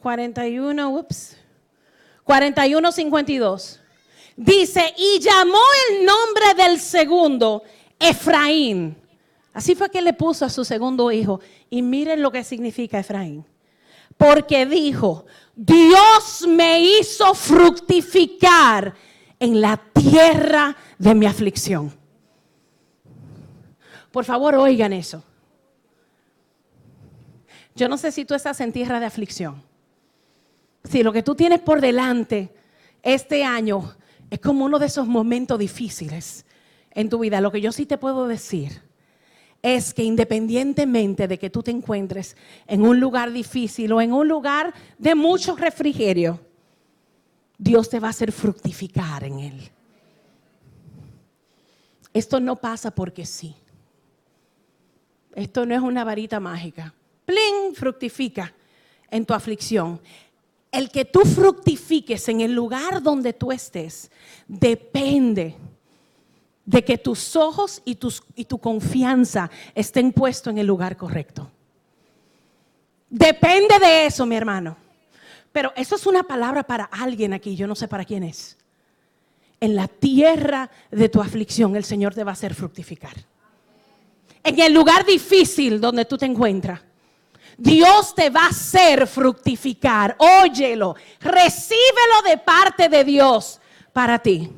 41, 0.01 0.89
ups. 0.89 1.37
41, 2.23 2.91
52. 2.91 3.79
Dice, 4.35 4.95
y 4.97 5.19
llamó 5.19 5.59
el 5.89 6.05
nombre 6.07 6.55
del 6.57 6.79
segundo 6.79 7.61
Efraín. 7.99 8.97
Así 9.53 9.75
fue 9.75 9.91
que 9.91 10.01
le 10.01 10.13
puso 10.13 10.43
a 10.43 10.49
su 10.49 10.65
segundo 10.65 11.11
hijo. 11.11 11.39
Y 11.69 11.83
miren 11.83 12.23
lo 12.23 12.31
que 12.31 12.43
significa 12.43 12.97
Efraín. 12.97 13.45
Porque 14.17 14.65
dijo, 14.65 15.27
Dios 15.55 16.47
me 16.47 16.81
hizo 16.81 17.35
fructificar 17.35 18.95
en 19.37 19.61
la 19.61 19.77
tierra 19.77 20.75
de 20.97 21.13
mi 21.13 21.27
aflicción. 21.27 21.95
Por 24.11 24.25
favor, 24.25 24.55
oigan 24.55 24.93
eso. 24.93 25.23
Yo 27.75 27.89
no 27.89 27.97
sé 27.97 28.11
si 28.11 28.25
tú 28.25 28.35
estás 28.35 28.61
en 28.61 28.71
tierra 28.71 28.99
de 28.99 29.05
aflicción. 29.05 29.63
Si 30.83 31.01
lo 31.01 31.13
que 31.13 31.23
tú 31.23 31.35
tienes 31.35 31.59
por 31.59 31.81
delante 31.81 32.53
este 33.01 33.43
año 33.43 33.95
es 34.29 34.39
como 34.39 34.65
uno 34.65 34.79
de 34.79 34.87
esos 34.87 35.07
momentos 35.07 35.57
difíciles 35.57 36.45
en 36.91 37.09
tu 37.09 37.19
vida, 37.19 37.41
lo 37.41 37.51
que 37.51 37.61
yo 37.61 37.71
sí 37.71 37.85
te 37.85 37.97
puedo 37.97 38.27
decir 38.27 38.81
es 39.61 39.93
que 39.93 40.03
independientemente 40.03 41.27
de 41.27 41.39
que 41.39 41.49
tú 41.49 41.63
te 41.63 41.71
encuentres 41.71 42.35
en 42.67 42.81
un 42.81 42.99
lugar 42.99 43.31
difícil 43.31 43.93
o 43.93 44.01
en 44.01 44.11
un 44.11 44.27
lugar 44.27 44.73
de 44.97 45.15
mucho 45.15 45.55
refrigerio, 45.55 46.39
Dios 47.57 47.89
te 47.89 47.99
va 47.99 48.07
a 48.07 48.11
hacer 48.11 48.33
fructificar 48.33 49.23
en 49.23 49.39
él. 49.39 49.71
Esto 52.13 52.41
no 52.41 52.57
pasa 52.57 52.91
porque 52.91 53.25
sí. 53.25 53.55
Esto 55.33 55.65
no 55.65 55.73
es 55.73 55.81
una 55.81 56.03
varita 56.03 56.41
mágica. 56.41 56.93
Plin, 57.25 57.75
fructifica 57.75 58.53
en 59.09 59.25
tu 59.25 59.33
aflicción. 59.33 60.01
El 60.71 60.89
que 60.89 61.05
tú 61.05 61.21
fructifiques 61.21 62.27
en 62.29 62.41
el 62.41 62.53
lugar 62.53 63.01
donde 63.01 63.33
tú 63.33 63.51
estés 63.51 64.09
depende 64.47 65.55
de 66.65 66.83
que 66.83 66.97
tus 66.97 67.35
ojos 67.35 67.81
y, 67.85 67.97
y 68.35 68.45
tu 68.45 68.57
confianza 68.57 69.51
estén 69.75 70.11
puestos 70.11 70.51
en 70.51 70.57
el 70.57 70.67
lugar 70.67 70.97
correcto. 70.97 71.49
Depende 73.09 73.77
de 73.79 74.07
eso, 74.07 74.25
mi 74.25 74.35
hermano. 74.35 74.75
Pero 75.51 75.71
eso 75.75 75.95
es 75.95 76.07
una 76.07 76.23
palabra 76.23 76.63
para 76.63 76.85
alguien 76.85 77.33
aquí, 77.33 77.55
yo 77.55 77.67
no 77.67 77.75
sé 77.75 77.87
para 77.87 78.05
quién 78.05 78.23
es. 78.23 78.57
En 79.59 79.75
la 79.75 79.87
tierra 79.87 80.69
de 80.89 81.07
tu 81.09 81.21
aflicción 81.21 81.75
el 81.75 81.83
Señor 81.83 82.15
te 82.15 82.23
va 82.23 82.31
a 82.31 82.33
hacer 82.33 82.55
fructificar. 82.55 83.13
En 84.43 84.59
el 84.59 84.73
lugar 84.73 85.05
difícil 85.05 85.79
donde 85.79 86.05
tú 86.05 86.17
te 86.17 86.25
encuentras, 86.25 86.81
Dios 87.63 88.13
te 88.13 88.29
va 88.29 88.41
a 88.41 88.49
hacer 88.49 89.07
fructificar. 89.07 90.17
Óyelo, 90.19 90.95
recíbelo 91.21 92.21
de 92.27 92.37
parte 92.37 92.89
de 92.89 93.05
Dios 93.05 93.61
para 93.93 94.19
ti. 94.19 94.51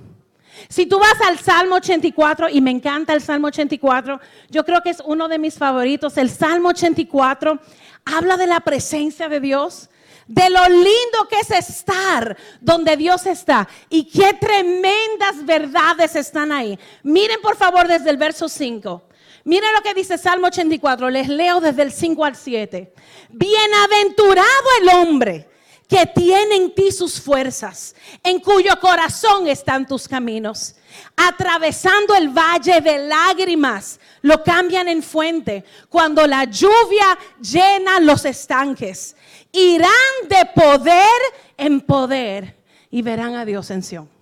Si 0.69 0.88
tú 0.88 0.97
vas 0.97 1.21
al 1.27 1.38
Salmo 1.38 1.75
84, 1.75 2.50
y 2.50 2.62
me 2.62 2.71
encanta 2.71 3.13
el 3.13 3.21
Salmo 3.21 3.47
84, 3.47 4.19
yo 4.50 4.65
creo 4.65 4.81
que 4.81 4.89
es 4.89 5.03
uno 5.05 5.27
de 5.27 5.38
mis 5.38 5.55
favoritos, 5.55 6.17
el 6.17 6.31
Salmo 6.31 6.69
84 6.69 7.59
habla 8.05 8.38
de 8.38 8.47
la 8.47 8.62
presencia 8.62 9.29
de 9.29 9.39
Dios, 9.39 9.89
de 10.25 10.50
lo 10.50 10.67
lindo 10.67 11.27
que 11.29 11.41
es 11.41 11.51
estar 11.51 12.35
donde 12.59 12.97
Dios 12.97 13.27
está 13.27 13.67
y 13.88 14.05
qué 14.05 14.33
tremendas 14.33 15.45
verdades 15.45 16.15
están 16.15 16.51
ahí. 16.51 16.79
Miren 17.03 17.39
por 17.41 17.55
favor 17.55 17.88
desde 17.88 18.09
el 18.09 18.17
verso 18.17 18.50
5. 18.50 19.03
Miren 19.45 19.69
lo 19.75 19.83
que 19.83 19.93
dice 19.93 20.17
Salmo 20.17 20.47
84, 20.47 21.07
les 21.11 21.27
leo 21.29 21.61
desde 21.61 21.83
el 21.83 21.91
5 21.91 22.25
al 22.25 22.35
7. 22.35 22.91
Bienaventurado 23.29 24.47
el 24.81 24.89
hombre 24.89 25.47
que 25.87 26.07
tiene 26.07 26.55
en 26.55 26.73
ti 26.73 26.91
sus 26.91 27.21
fuerzas, 27.21 27.95
en 28.23 28.39
cuyo 28.39 28.71
corazón 28.81 29.47
están 29.47 29.85
tus 29.85 30.07
caminos. 30.07 30.73
Atravesando 31.15 32.15
el 32.15 32.29
valle 32.29 32.81
de 32.81 33.07
lágrimas, 33.07 33.99
lo 34.23 34.43
cambian 34.43 34.87
en 34.87 35.03
fuente. 35.03 35.63
Cuando 35.89 36.25
la 36.25 36.45
lluvia 36.45 37.15
llena 37.39 37.99
los 37.99 38.25
estanques, 38.25 39.15
irán 39.51 39.91
de 40.27 40.43
poder 40.55 41.21
en 41.55 41.81
poder 41.81 42.57
y 42.89 43.03
verán 43.03 43.35
a 43.35 43.45
Dios 43.45 43.69
en 43.69 43.83
Sion. 43.83 44.14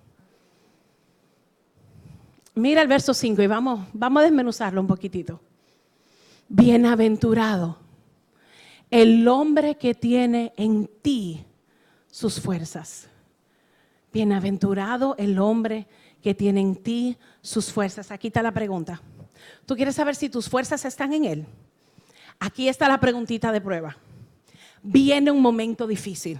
Mira 2.54 2.82
el 2.82 2.88
verso 2.88 3.12
5 3.12 3.42
y 3.42 3.46
vamos, 3.46 3.86
vamos 3.92 4.20
a 4.20 4.24
desmenuzarlo 4.24 4.80
un 4.80 4.86
poquitito. 4.86 5.40
Bienaventurado 6.48 7.78
el 8.90 9.26
hombre 9.26 9.76
que 9.76 9.94
tiene 9.94 10.52
en 10.56 10.88
ti 11.02 11.44
sus 12.10 12.40
fuerzas. 12.40 13.08
Bienaventurado 14.12 15.16
el 15.18 15.38
hombre 15.40 15.88
que 16.22 16.32
tiene 16.32 16.60
en 16.60 16.76
ti 16.76 17.16
sus 17.42 17.72
fuerzas. 17.72 18.12
Aquí 18.12 18.28
está 18.28 18.40
la 18.40 18.52
pregunta. 18.52 19.02
¿Tú 19.66 19.74
quieres 19.74 19.96
saber 19.96 20.14
si 20.14 20.28
tus 20.28 20.48
fuerzas 20.48 20.84
están 20.84 21.12
en 21.12 21.24
Él? 21.24 21.46
Aquí 22.38 22.68
está 22.68 22.88
la 22.88 23.00
preguntita 23.00 23.50
de 23.50 23.60
prueba. 23.60 23.96
Viene 24.80 25.32
un 25.32 25.42
momento 25.42 25.86
difícil. 25.86 26.38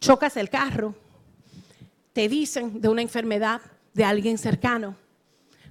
Chocas 0.00 0.36
el 0.36 0.50
carro, 0.50 0.96
te 2.12 2.28
dicen 2.28 2.80
de 2.80 2.88
una 2.88 3.02
enfermedad 3.02 3.60
de 3.94 4.04
alguien 4.04 4.38
cercano, 4.38 4.96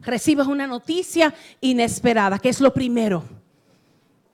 recibes 0.02 0.48
una 0.48 0.68
noticia 0.68 1.34
inesperada, 1.60 2.40
que 2.40 2.50
es 2.50 2.60
lo 2.60 2.74
primero 2.74 3.24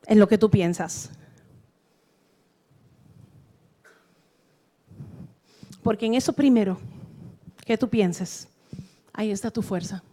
en 0.06 0.20
lo 0.20 0.28
que 0.28 0.38
tú 0.38 0.50
piensas. 0.50 1.12
Porque 5.84 6.06
en 6.06 6.16
eso 6.16 6.34
primero 6.34 6.80
que 7.66 7.78
tú 7.78 7.90
pienses, 7.90 8.48
ahí 9.14 9.32
está 9.32 9.52
tu 9.52 9.62
fuerza. 9.62 10.04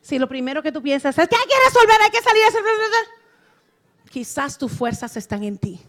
Si 0.00 0.18
lo 0.18 0.28
primero 0.28 0.62
que 0.62 0.70
tú 0.70 0.82
piensas 0.82 1.16
es 1.16 1.28
que 1.28 1.36
hay 1.36 1.46
que 1.46 1.64
resolver, 1.66 1.96
hay 2.02 2.10
que 2.10 2.22
salir, 2.22 2.42
quizás 4.10 4.58
tus 4.58 4.70
fuerzas 4.70 5.16
están 5.16 5.42
en 5.42 5.56
ti. 5.56 5.80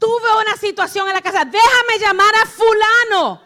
Tuve 0.00 0.42
una 0.42 0.56
situación 0.56 1.06
en 1.06 1.14
la 1.14 1.20
casa, 1.20 1.44
déjame 1.44 1.98
llamar 2.00 2.34
a 2.42 2.46
fulano. 2.46 3.42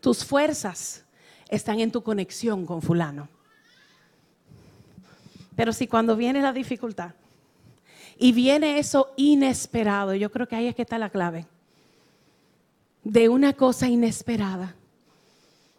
Tus 0.00 0.24
fuerzas 0.24 1.04
están 1.48 1.78
en 1.78 1.92
tu 1.92 2.02
conexión 2.02 2.66
con 2.66 2.82
fulano. 2.82 3.28
Pero 5.54 5.72
si 5.72 5.86
cuando 5.86 6.16
viene 6.16 6.42
la 6.42 6.52
dificultad, 6.52 7.12
y 8.18 8.32
viene 8.32 8.78
eso 8.78 9.12
inesperado. 9.16 10.14
Yo 10.14 10.30
creo 10.30 10.46
que 10.46 10.56
ahí 10.56 10.66
es 10.66 10.74
que 10.74 10.82
está 10.82 10.98
la 10.98 11.10
clave. 11.10 11.46
De 13.02 13.28
una 13.28 13.52
cosa 13.52 13.88
inesperada. 13.88 14.74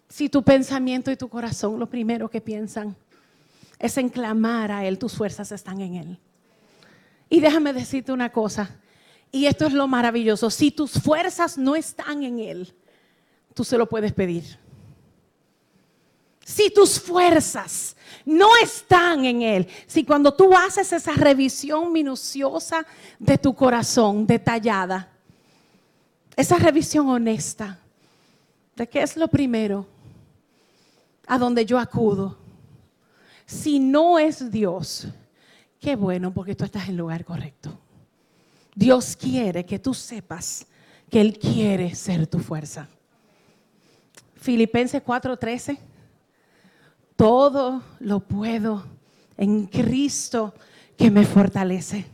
Si 0.10 0.30
tu 0.30 0.44
pensamiento 0.44 1.12
y 1.12 1.18
tu 1.18 1.30
corazón 1.30 1.80
lo 1.80 1.90
primero 1.90 2.30
que 2.30 2.42
piensan 2.42 2.96
es 3.80 3.98
en 3.98 4.10
clamar 4.10 4.72
a 4.72 4.86
Él, 4.86 4.98
tus 5.00 5.16
fuerzas 5.16 5.52
están 5.52 5.82
en 5.82 5.96
Él. 5.96 6.20
Y 7.30 7.40
déjame 7.40 7.74
decirte 7.74 8.12
una 8.12 8.32
cosa, 8.32 8.78
y 9.36 9.48
esto 9.48 9.66
es 9.66 9.74
lo 9.74 9.86
maravilloso, 9.86 10.50
si 10.50 10.72
tus 10.72 10.94
fuerzas 10.94 11.58
no 11.58 11.76
están 11.76 12.24
en 12.24 12.40
Él, 12.40 12.74
tú 13.54 13.66
se 13.66 13.78
lo 13.78 13.86
puedes 13.86 14.14
pedir. 14.14 14.58
Si 16.46 16.70
tus 16.70 16.98
fuerzas 17.02 17.98
no 18.24 18.56
están 18.64 19.26
en 19.26 19.42
Él, 19.42 19.68
si 19.88 20.06
cuando 20.06 20.34
tú 20.34 20.56
haces 20.56 20.94
esa 20.94 21.12
revisión 21.12 21.92
minuciosa 21.92 22.86
de 23.20 23.38
tu 23.38 23.54
corazón, 23.54 24.26
detallada, 24.26 25.12
esa 26.38 26.56
revisión 26.56 27.10
honesta, 27.10 27.78
de 28.74 28.88
qué 28.88 29.02
es 29.02 29.18
lo 29.18 29.28
primero 29.28 29.86
a 31.28 31.38
donde 31.38 31.66
yo 31.66 31.78
acudo, 31.78 32.38
si 33.46 33.80
no 33.80 34.18
es 34.18 34.50
Dios, 34.50 35.10
qué 35.82 35.98
bueno 35.98 36.34
porque 36.34 36.56
tú 36.56 36.64
estás 36.64 36.86
en 36.86 36.92
el 36.92 36.98
lugar 36.98 37.26
correcto. 37.26 37.82
Dios 38.76 39.16
quiere 39.16 39.66
que 39.66 39.80
tú 39.80 39.94
sepas 39.94 40.68
que 41.10 41.22
Él 41.22 41.40
quiere 41.40 41.96
ser 41.96 42.28
tu 42.28 42.40
fuerza. 42.40 42.88
Filipenses 44.36 45.02
4:13 45.02 45.80
todo 47.16 47.82
lo 48.00 48.20
puedo 48.20 48.86
en 49.38 49.68
Cristo 49.68 50.54
que 50.98 51.10
me 51.10 51.26
fortalece. 51.26 52.06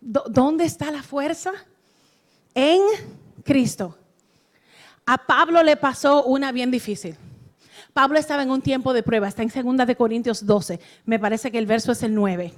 ¿Dónde 0.00 0.64
está 0.64 0.90
la 0.90 1.02
fuerza? 1.02 1.52
En 2.54 2.80
Cristo. 3.44 3.96
A 5.06 5.18
Pablo 5.18 5.62
le 5.62 5.76
pasó 5.76 6.24
una 6.24 6.52
bien 6.52 6.70
difícil. 6.70 7.16
Pablo 7.92 8.18
estaba 8.18 8.42
en 8.42 8.50
un 8.50 8.62
tiempo 8.62 8.92
de 8.92 9.02
prueba, 9.02 9.28
está 9.28 9.42
en 9.42 9.76
2 9.76 9.86
de 9.86 9.96
Corintios 9.96 10.44
12, 10.44 10.78
me 11.04 11.18
parece 11.18 11.50
que 11.50 11.58
el 11.58 11.66
verso 11.66 11.92
es 11.92 12.02
el 12.02 12.14
9. 12.14 12.52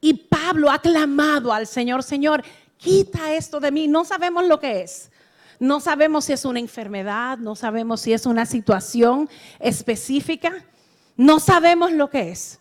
Y 0.00 0.14
Pablo 0.44 0.70
ha 0.70 0.78
clamado 0.78 1.54
al 1.54 1.66
Señor, 1.66 2.02
Señor, 2.02 2.44
quita 2.76 3.32
esto 3.32 3.60
de 3.60 3.70
mí, 3.70 3.88
no 3.88 4.04
sabemos 4.04 4.44
lo 4.44 4.60
que 4.60 4.82
es. 4.82 5.10
No 5.58 5.80
sabemos 5.80 6.26
si 6.26 6.34
es 6.34 6.44
una 6.44 6.60
enfermedad, 6.60 7.38
no 7.38 7.56
sabemos 7.56 8.02
si 8.02 8.12
es 8.12 8.26
una 8.26 8.44
situación 8.44 9.30
específica, 9.58 10.52
no 11.16 11.40
sabemos 11.40 11.92
lo 11.92 12.10
que 12.10 12.30
es. 12.30 12.60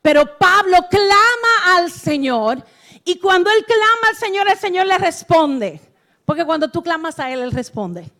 Pero 0.00 0.38
Pablo 0.38 0.76
clama 0.88 1.76
al 1.76 1.90
Señor 1.90 2.64
y 3.04 3.18
cuando 3.18 3.50
él 3.50 3.64
clama 3.64 4.10
al 4.10 4.16
Señor, 4.16 4.48
el 4.48 4.58
Señor 4.58 4.86
le 4.86 4.98
responde. 4.98 5.80
Porque 6.24 6.44
cuando 6.44 6.70
tú 6.70 6.84
clamas 6.84 7.18
a 7.18 7.32
Él, 7.32 7.40
Él 7.40 7.50
responde. 7.50 8.10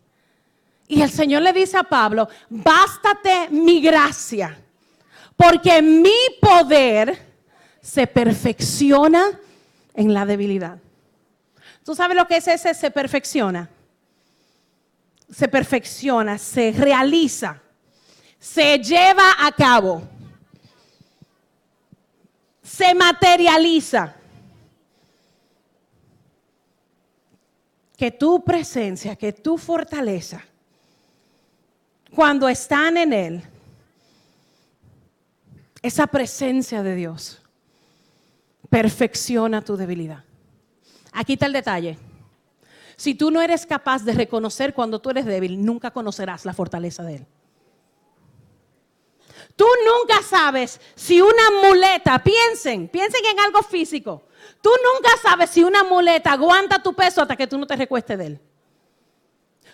Y 0.89 1.01
el 1.01 1.09
Señor 1.09 1.41
le 1.41 1.53
dice 1.53 1.77
a 1.77 1.83
Pablo, 1.83 2.27
bástate 2.49 3.47
mi 3.49 3.81
gracia, 3.81 4.59
porque 5.37 5.81
mi 5.81 6.13
poder 6.41 7.24
se 7.85 8.07
perfecciona 8.07 9.39
en 9.93 10.11
la 10.11 10.25
debilidad. 10.25 10.79
¿Tú 11.83 11.93
sabes 11.93 12.17
lo 12.17 12.25
que 12.25 12.37
es 12.37 12.47
ese 12.47 12.73
se 12.73 12.89
perfecciona? 12.89 13.69
Se 15.31 15.47
perfecciona, 15.47 16.39
se 16.39 16.71
realiza, 16.71 17.61
se 18.39 18.79
lleva 18.79 19.35
a 19.39 19.51
cabo, 19.51 20.01
se 22.63 22.95
materializa. 22.95 24.15
Que 27.95 28.11
tu 28.11 28.43
presencia, 28.43 29.15
que 29.15 29.31
tu 29.31 29.57
fortaleza, 29.57 30.43
cuando 32.13 32.49
están 32.49 32.97
en 32.97 33.13
Él, 33.13 33.43
esa 35.81 36.07
presencia 36.07 36.83
de 36.83 36.95
Dios 36.95 37.41
perfecciona 38.69 39.61
tu 39.61 39.77
debilidad. 39.77 40.23
Aquí 41.11 41.33
está 41.33 41.45
el 41.45 41.53
detalle. 41.53 41.97
Si 42.97 43.15
tú 43.15 43.31
no 43.31 43.41
eres 43.41 43.65
capaz 43.65 44.03
de 44.03 44.13
reconocer 44.13 44.73
cuando 44.73 44.99
tú 44.99 45.09
eres 45.09 45.25
débil, 45.25 45.63
nunca 45.63 45.91
conocerás 45.91 46.45
la 46.45 46.53
fortaleza 46.53 47.03
de 47.03 47.15
Él. 47.15 47.27
Tú 49.55 49.65
nunca 49.85 50.21
sabes 50.21 50.81
si 50.95 51.21
una 51.21 51.51
muleta, 51.63 52.21
piensen, 52.21 52.87
piensen 52.89 53.25
en 53.25 53.39
algo 53.39 53.63
físico. 53.63 54.23
Tú 54.61 54.69
nunca 54.93 55.09
sabes 55.21 55.49
si 55.49 55.63
una 55.63 55.83
muleta 55.83 56.33
aguanta 56.33 56.81
tu 56.81 56.93
peso 56.93 57.21
hasta 57.21 57.35
que 57.35 57.47
tú 57.47 57.57
no 57.57 57.65
te 57.65 57.75
recuestes 57.75 58.17
de 58.17 58.25
Él. 58.27 58.39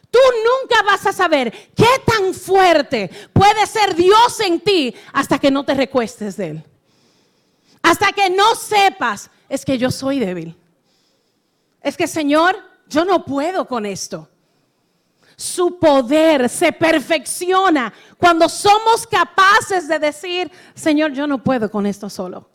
Tú 0.10 0.20
nunca 0.44 0.84
vas 0.84 1.06
a 1.06 1.14
saber 1.14 1.52
qué 1.74 1.88
tan 2.06 2.34
fuerte 2.34 3.10
puede 3.32 3.66
ser 3.66 3.96
Dios 3.96 4.40
en 4.42 4.60
ti 4.60 4.94
hasta 5.14 5.40
que 5.40 5.50
no 5.50 5.64
te 5.64 5.74
recuestes 5.74 6.38
de 6.38 6.48
Él. 6.50 6.71
Hasta 7.92 8.14
que 8.14 8.30
no 8.30 8.56
sepas, 8.56 9.30
es 9.50 9.66
que 9.66 9.78
yo 9.78 9.92
soy 9.92 10.18
débil. 10.18 10.56
Es 11.82 11.98
que 11.98 12.08
Señor, 12.08 12.56
yo 12.88 13.04
no 13.04 13.26
puedo 13.26 13.68
con 13.68 13.86
esto. 13.86 14.30
Su 15.36 15.78
poder 15.78 16.48
se 16.48 16.72
perfecciona 16.72 17.92
cuando 18.18 18.48
somos 18.48 19.06
capaces 19.06 19.90
de 19.90 20.00
decir, 20.00 20.50
Señor, 20.74 21.12
yo 21.12 21.28
no 21.28 21.44
puedo 21.44 21.70
con 21.70 21.86
esto 21.86 22.10
solo. 22.10 22.50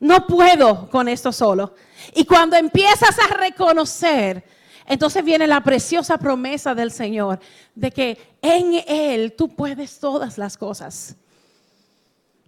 No 0.00 0.26
puedo 0.26 0.88
con 0.88 1.06
esto 1.06 1.30
solo. 1.30 1.74
Y 2.14 2.24
cuando 2.24 2.56
empiezas 2.56 3.18
a 3.18 3.34
reconocer 3.34 4.42
entonces 4.86 5.22
viene 5.22 5.46
la 5.46 5.62
preciosa 5.62 6.16
promesa 6.16 6.74
del 6.74 6.90
Señor 6.90 7.38
de 7.74 7.90
que 7.90 8.36
en 8.40 8.82
Él 8.86 9.34
tú 9.36 9.54
puedes 9.54 9.98
todas 9.98 10.38
las 10.38 10.56
cosas. 10.56 11.16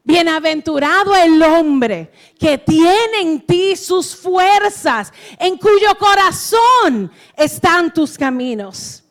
Bienaventurado 0.07 1.15
el 1.15 1.43
hombre 1.43 2.11
que 2.39 2.57
tiene 2.57 3.21
en 3.21 3.45
ti 3.45 3.77
sus 3.77 4.17
fuerzas, 4.17 5.13
en 5.39 5.59
cuyo 5.59 5.89
corazón 5.99 7.11
están 7.37 7.93
tus 7.93 8.17
caminos. 8.17 9.05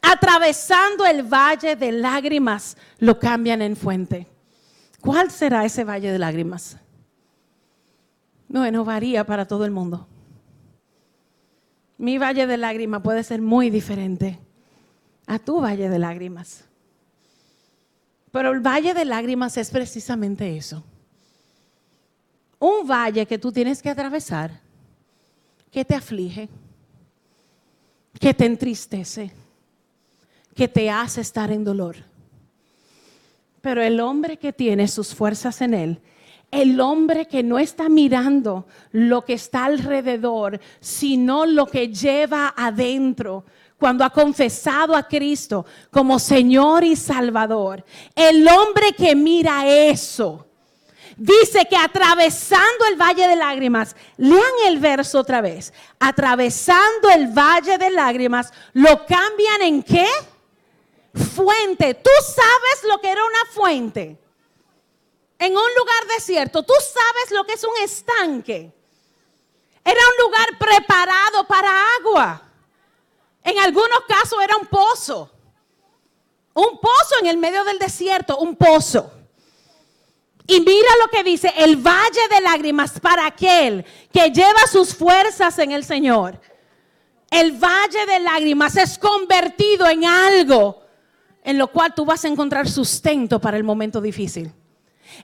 Atravesando 0.00 1.04
el 1.04 1.24
valle 1.24 1.76
de 1.76 1.92
lágrimas, 1.92 2.78
lo 2.98 3.18
cambian 3.18 3.60
en 3.60 3.76
fuente. 3.76 4.26
¿Cuál 5.02 5.30
será 5.30 5.66
ese 5.66 5.84
valle 5.84 6.10
de 6.10 6.18
lágrimas? 6.18 6.78
Bueno, 8.48 8.86
varía 8.86 9.26
para 9.26 9.46
todo 9.46 9.66
el 9.66 9.70
mundo 9.70 10.06
mi 12.00 12.16
valle 12.16 12.46
de 12.46 12.56
lágrimas 12.56 13.02
puede 13.02 13.22
ser 13.22 13.42
muy 13.42 13.68
diferente 13.68 14.38
a 15.26 15.38
tu 15.38 15.60
valle 15.60 15.90
de 15.90 15.98
lágrimas. 15.98 16.64
Pero 18.30 18.52
el 18.52 18.60
valle 18.60 18.94
de 18.94 19.04
lágrimas 19.04 19.56
es 19.56 19.70
precisamente 19.70 20.56
eso. 20.56 20.82
Un 22.58 22.86
valle 22.86 23.26
que 23.26 23.38
tú 23.38 23.50
tienes 23.50 23.82
que 23.82 23.90
atravesar, 23.90 24.60
que 25.70 25.84
te 25.84 25.94
aflige, 25.94 26.48
que 28.18 28.34
te 28.34 28.46
entristece, 28.46 29.32
que 30.54 30.68
te 30.68 30.90
hace 30.90 31.22
estar 31.22 31.50
en 31.50 31.64
dolor. 31.64 31.96
Pero 33.60 33.82
el 33.82 34.00
hombre 34.00 34.36
que 34.36 34.52
tiene 34.52 34.88
sus 34.88 35.14
fuerzas 35.14 35.60
en 35.60 35.74
él 35.74 36.00
el 36.50 36.80
hombre 36.80 37.26
que 37.26 37.42
no 37.42 37.58
está 37.58 37.88
mirando 37.88 38.66
lo 38.90 39.24
que 39.24 39.34
está 39.34 39.66
alrededor, 39.66 40.60
sino 40.80 41.46
lo 41.46 41.66
que 41.66 41.92
lleva 41.92 42.52
adentro 42.56 43.44
cuando 43.80 44.04
ha 44.04 44.10
confesado 44.10 44.94
a 44.94 45.08
Cristo 45.08 45.66
como 45.90 46.20
Señor 46.20 46.84
y 46.84 46.94
Salvador. 46.94 47.84
El 48.14 48.46
hombre 48.46 48.92
que 48.92 49.16
mira 49.16 49.66
eso. 49.66 50.46
Dice 51.16 51.66
que 51.68 51.76
atravesando 51.76 52.86
el 52.88 52.96
valle 52.96 53.26
de 53.26 53.36
lágrimas, 53.36 53.96
lean 54.16 54.42
el 54.66 54.78
verso 54.78 55.18
otra 55.18 55.40
vez, 55.40 55.72
atravesando 55.98 57.10
el 57.10 57.26
valle 57.26 57.76
de 57.76 57.90
lágrimas, 57.90 58.52
lo 58.72 59.04
cambian 59.04 59.62
en 59.62 59.82
qué? 59.82 60.06
Fuente. 61.34 61.94
¿Tú 61.94 62.10
sabes 62.24 62.84
lo 62.88 63.00
que 63.00 63.10
era 63.10 63.22
una 63.24 63.52
fuente? 63.52 64.20
en 65.40 65.56
un 65.56 65.74
lugar 65.74 66.06
desierto, 66.16 66.62
tú 66.62 66.74
sabes 66.78 67.30
lo 67.30 67.44
que 67.44 67.54
es 67.54 67.64
un 67.64 67.76
estanque. 67.82 68.70
Era 69.82 70.00
un 70.00 70.24
lugar 70.26 70.58
preparado 70.58 71.46
para 71.46 71.96
agua. 71.96 72.42
En 73.42 73.58
algunos 73.58 74.00
casos 74.06 74.38
era 74.42 74.56
un 74.56 74.66
pozo. 74.66 75.30
Un 76.54 76.78
pozo 76.78 77.14
en 77.20 77.26
el 77.26 77.38
medio 77.38 77.64
del 77.64 77.78
desierto, 77.78 78.38
un 78.38 78.56
pozo. 78.56 79.10
Y 80.46 80.60
mira 80.60 80.88
lo 81.00 81.08
que 81.08 81.22
dice, 81.22 81.52
el 81.56 81.76
valle 81.76 82.28
de 82.28 82.40
lágrimas 82.40 82.98
para 82.98 83.26
aquel 83.26 83.84
que 84.12 84.30
lleva 84.30 84.66
sus 84.70 84.94
fuerzas 84.94 85.58
en 85.58 85.72
el 85.72 85.84
Señor. 85.84 86.40
El 87.30 87.52
valle 87.52 88.06
de 88.06 88.18
lágrimas 88.18 88.76
es 88.76 88.98
convertido 88.98 89.88
en 89.88 90.04
algo 90.04 90.82
en 91.44 91.56
lo 91.56 91.68
cual 91.68 91.94
tú 91.94 92.04
vas 92.04 92.24
a 92.24 92.28
encontrar 92.28 92.68
sustento 92.68 93.40
para 93.40 93.56
el 93.56 93.64
momento 93.64 94.00
difícil 94.00 94.52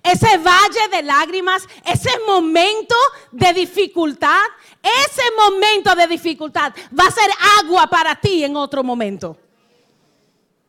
ese 0.02 0.38
valle 0.38 0.88
de 0.90 1.02
lágrimas, 1.02 1.66
ese 1.84 2.10
momento 2.26 2.94
de 3.32 3.52
dificultad, 3.52 4.44
ese 5.04 5.22
momento 5.36 5.94
de 5.94 6.06
dificultad 6.06 6.72
va 6.98 7.06
a 7.06 7.10
ser 7.10 7.30
agua 7.60 7.86
para 7.86 8.14
ti 8.14 8.44
en 8.44 8.56
otro 8.56 8.82
momento. 8.82 9.36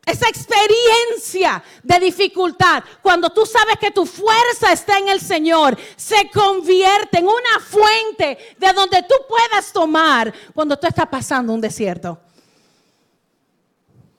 Esa 0.08 0.26
experiencia 0.26 1.62
de 1.82 2.00
dificultad, 2.00 2.82
cuando 3.02 3.28
tú 3.28 3.44
sabes 3.44 3.76
que 3.78 3.90
tu 3.90 4.06
fuerza 4.06 4.72
está 4.72 4.96
en 4.96 5.08
el 5.08 5.20
Señor, 5.20 5.76
se 5.96 6.30
convierte 6.30 7.18
en 7.18 7.26
una 7.26 7.60
fuente 7.60 8.38
de 8.58 8.72
donde 8.72 9.02
tú 9.02 9.14
puedas 9.28 9.70
tomar 9.70 10.32
cuando 10.54 10.78
tú 10.78 10.86
estás 10.86 11.06
pasando 11.08 11.52
un 11.52 11.60
desierto. 11.60 12.18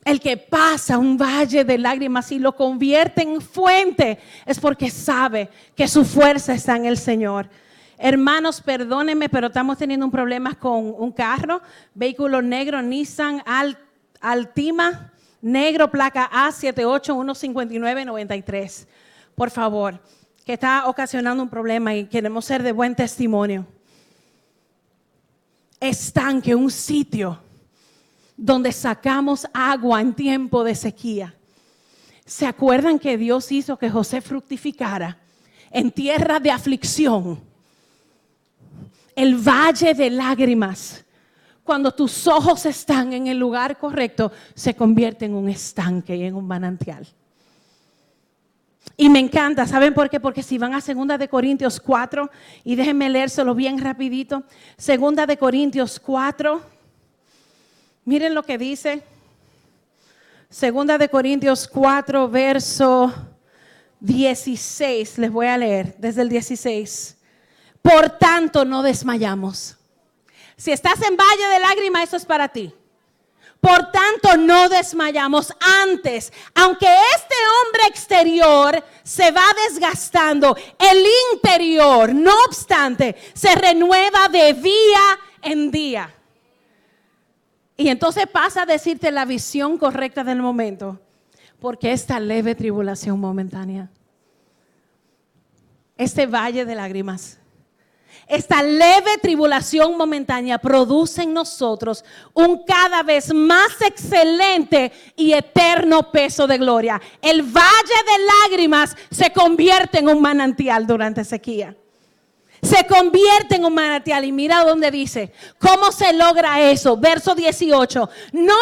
El 0.06 0.20
que 0.20 0.38
pasa 0.38 1.00
un 1.00 1.18
valle 1.18 1.64
de 1.64 1.80
lágrimas 1.80 2.32
y 2.32 2.38
lo 2.38 2.56
convierte 2.56 3.24
en 3.24 3.42
fuente 3.42 4.20
es 4.46 4.60
porque 4.60 4.92
sabe 4.92 5.50
que 5.76 5.88
su 5.88 6.06
fuerza 6.06 6.54
está 6.54 6.76
en 6.76 6.86
el 6.86 7.00
Señor. 7.00 7.50
Hermanos, 8.02 8.62
perdónenme, 8.62 9.28
pero 9.28 9.48
estamos 9.48 9.78
teniendo 9.78 10.06
un 10.06 10.12
problema 10.12 10.56
con 10.56 10.96
un 10.98 11.12
carro, 11.12 11.62
vehículo 11.94 12.42
negro 12.42 12.82
Nissan 12.82 13.44
Altima, 14.22 15.12
negro, 15.42 15.92
placa 15.92 16.30
A7815993. 16.32 18.88
Por 19.36 19.52
favor, 19.52 20.02
que 20.46 20.54
está 20.54 20.88
ocasionando 20.88 21.44
un 21.44 21.50
problema 21.50 21.94
y 21.94 22.06
queremos 22.06 22.46
ser 22.46 22.64
de 22.64 22.72
buen 22.72 22.96
testimonio. 22.96 23.68
Estanque, 25.78 26.56
un 26.56 26.72
sitio 26.72 27.38
donde 28.38 28.72
sacamos 28.72 29.46
agua 29.54 30.00
en 30.00 30.14
tiempo 30.14 30.64
de 30.64 30.74
sequía. 30.74 31.36
¿Se 32.26 32.48
acuerdan 32.48 32.98
que 32.98 33.18
Dios 33.18 33.52
hizo 33.52 33.78
que 33.78 33.90
José 33.90 34.22
fructificara 34.22 35.18
en 35.70 35.92
tierra 35.92 36.40
de 36.40 36.52
aflicción? 36.52 37.49
El 39.20 39.36
valle 39.36 39.94
de 39.94 40.10
lágrimas. 40.10 41.04
Cuando 41.66 41.92
tus 41.92 42.26
ojos 42.26 42.66
están 42.66 43.12
en 43.12 43.28
el 43.28 43.38
lugar 43.38 43.78
correcto, 43.78 44.32
se 44.56 44.74
convierte 44.74 45.26
en 45.26 45.34
un 45.34 45.50
estanque 45.50 46.16
y 46.16 46.24
en 46.24 46.36
un 46.36 46.48
manantial. 46.48 47.06
Y 48.96 49.10
me 49.10 49.20
encanta, 49.20 49.68
¿saben 49.68 49.94
por 49.94 50.10
qué? 50.10 50.22
Porque 50.22 50.42
si 50.42 50.58
van 50.58 50.74
a 50.74 50.80
segunda 50.80 51.18
de 51.18 51.28
Corintios 51.28 51.82
4, 51.82 52.32
y 52.64 52.78
déjenme 52.78 53.10
leérselo 53.10 53.54
bien 53.54 53.78
rapidito, 53.80 54.46
segunda 54.78 55.26
de 55.26 55.36
Corintios 55.36 56.00
4, 56.00 56.62
miren 58.06 58.34
lo 58.34 58.44
que 58.44 58.58
dice, 58.58 59.04
segunda 60.50 60.98
de 60.98 61.10
Corintios 61.10 61.68
4, 61.68 62.30
verso 62.30 63.14
16, 64.00 65.18
les 65.18 65.30
voy 65.30 65.48
a 65.48 65.58
leer 65.58 65.94
desde 65.98 66.22
el 66.22 66.30
16. 66.30 67.19
Por 67.82 68.10
tanto, 68.10 68.66
no 68.66 68.84
desmayamos. 68.84 69.78
Si 70.58 70.72
estás 70.72 71.02
en 71.02 71.16
valle 71.16 71.48
de 71.54 71.60
lágrimas, 71.60 72.04
eso 72.04 72.18
es 72.18 72.26
para 72.26 72.50
ti. 72.50 72.74
Por 73.62 73.92
tanto, 73.92 74.38
no 74.38 74.70
desmayamos 74.70 75.54
antes. 75.84 76.32
Aunque 76.56 76.88
este 77.16 77.36
hombre 77.66 77.82
exterior 77.88 78.84
se 79.04 79.32
va 79.32 79.46
desgastando, 79.68 80.56
el 80.78 81.06
interior, 81.34 82.14
no 82.14 82.34
obstante, 82.46 83.16
se 83.34 83.56
renueva 83.56 84.30
de 84.30 84.54
día 84.54 85.20
en 85.42 85.72
día. 85.72 86.16
Y 87.76 87.90
entonces 87.90 88.28
pasa 88.28 88.64
a 88.64 88.66
decirte 88.66 89.12
la 89.12 89.26
visión 89.26 89.78
correcta 89.78 90.24
del 90.24 90.42
momento. 90.42 91.00
Porque 91.60 91.92
esta 91.92 92.20
leve 92.20 92.56
tribulación 92.56 93.20
momentánea, 93.20 93.90
este 95.98 96.26
valle 96.26 96.64
de 96.64 96.76
lágrimas, 96.76 97.39
esta 98.30 98.62
leve 98.62 99.18
tribulación 99.20 99.98
momentánea 99.98 100.60
produce 100.60 101.24
en 101.24 101.34
nosotros 101.34 102.06
un 102.36 102.64
cada 102.64 103.02
vez 103.02 103.34
más 103.34 103.82
excelente 103.82 104.92
y 105.16 105.34
eterno 105.34 106.12
peso 106.12 106.46
de 106.46 106.60
gloria. 106.60 107.02
El 107.24 107.42
valle 107.42 107.64
de 108.06 108.26
lágrimas 108.48 108.96
se 109.10 109.34
convierte 109.34 109.98
en 109.98 110.10
un 110.10 110.22
manantial 110.22 110.86
durante 110.86 111.26
sequía. 111.26 111.76
Se 112.62 112.86
convierte 112.86 113.56
en 113.56 113.66
un 113.66 113.74
manantial 113.74 114.24
y 114.26 114.32
mira 114.32 114.64
dónde 114.64 114.92
dice, 114.92 115.34
¿cómo 115.58 115.92
se 115.92 116.14
logra 116.14 116.62
eso? 116.70 116.98
Verso 116.98 117.34
18, 117.34 118.10
no 118.34 118.56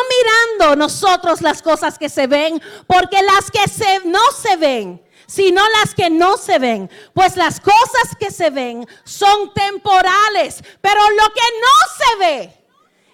mirando 0.52 0.76
nosotros 0.78 1.42
las 1.42 1.62
cosas 1.62 2.00
que 2.00 2.08
se 2.08 2.28
ven, 2.28 2.62
porque 2.86 3.22
las 3.22 3.52
que 3.52 3.68
se, 3.68 4.08
no 4.08 4.20
se 4.40 4.56
ven, 4.56 5.02
sino 5.28 5.62
las 5.70 5.94
que 5.94 6.10
no 6.10 6.38
se 6.38 6.58
ven. 6.58 6.90
Pues 7.14 7.36
las 7.36 7.60
cosas 7.60 8.16
que 8.20 8.32
se 8.32 8.50
ven 8.50 8.88
son 9.04 9.54
temporales, 9.54 10.64
pero 10.82 11.02
lo 11.12 11.34
que 11.34 11.42
no 11.62 11.96
se 11.98 12.20
ve 12.20 12.66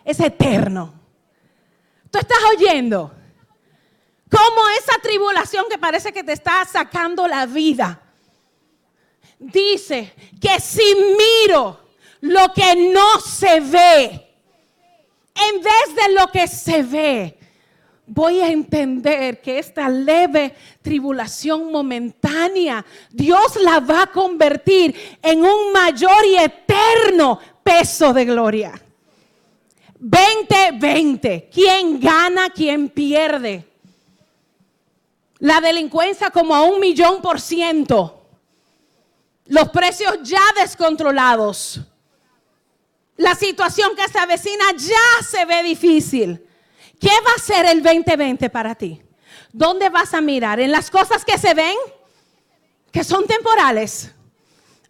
es 0.06 0.20
eterno. 0.20 0.94
¿Tú 2.10 2.20
estás 2.20 2.38
oyendo? 2.56 3.12
Como 4.30 4.70
esa 4.80 5.00
tribulación 5.02 5.66
que 5.70 5.78
parece 5.78 6.14
que 6.14 6.24
te 6.24 6.34
está 6.34 6.64
sacando 6.66 7.28
la 7.28 7.46
vida. 7.46 8.02
Dice 9.40 10.14
que 10.40 10.60
si 10.60 10.96
miro 11.18 11.80
lo 12.22 12.54
que 12.54 12.92
no 12.94 13.20
se 13.20 13.60
ve, 13.60 14.36
en 15.36 15.62
vez 15.62 15.96
de 15.96 16.14
lo 16.14 16.28
que 16.28 16.48
se 16.48 16.84
ve, 16.84 17.40
voy 18.06 18.42
a 18.42 18.50
entender 18.50 19.42
que 19.42 19.60
esta 19.60 19.88
leve 19.90 20.56
tribulación 20.82 21.72
momentánea, 21.72 22.86
Dios 23.10 23.56
la 23.62 23.80
va 23.80 24.04
a 24.04 24.12
convertir 24.12 24.96
en 25.22 25.40
un 25.40 25.72
mayor 25.72 26.26
y 26.26 26.36
eterno 26.36 27.40
peso 27.64 28.14
de 28.14 28.26
gloria. 28.26 28.82
20-20. 30.00 31.50
¿Quién 31.50 32.00
gana? 32.00 32.50
¿Quién 32.50 32.90
pierde? 32.90 33.66
La 35.40 35.62
delincuencia 35.62 36.30
como 36.30 36.54
a 36.54 36.64
un 36.64 36.80
millón 36.80 37.22
por 37.22 37.40
ciento. 37.40 38.22
Los 39.46 39.70
precios 39.70 40.20
ya 40.24 40.42
descontrolados. 40.60 41.82
La 43.16 43.36
situación 43.36 43.96
que 43.96 44.08
se 44.10 44.20
avecina 44.20 44.64
ya 44.76 45.26
se 45.26 45.46
ve 45.46 45.64
difícil. 45.64 46.46
¿Qué 47.04 47.10
va 47.10 47.32
a 47.36 47.40
ser 47.42 47.66
el 47.66 47.84
2020 47.84 48.50
para 48.50 48.76
ti? 48.76 49.02
¿Dónde 49.52 49.90
vas 49.90 50.14
a 50.14 50.22
mirar? 50.22 50.62
¿En 50.62 50.72
las 50.72 50.90
cosas 50.90 51.26
que 51.26 51.38
se 51.38 51.54
ven, 51.54 51.76
que 52.94 53.04
son 53.04 53.28
temporales? 53.28 54.14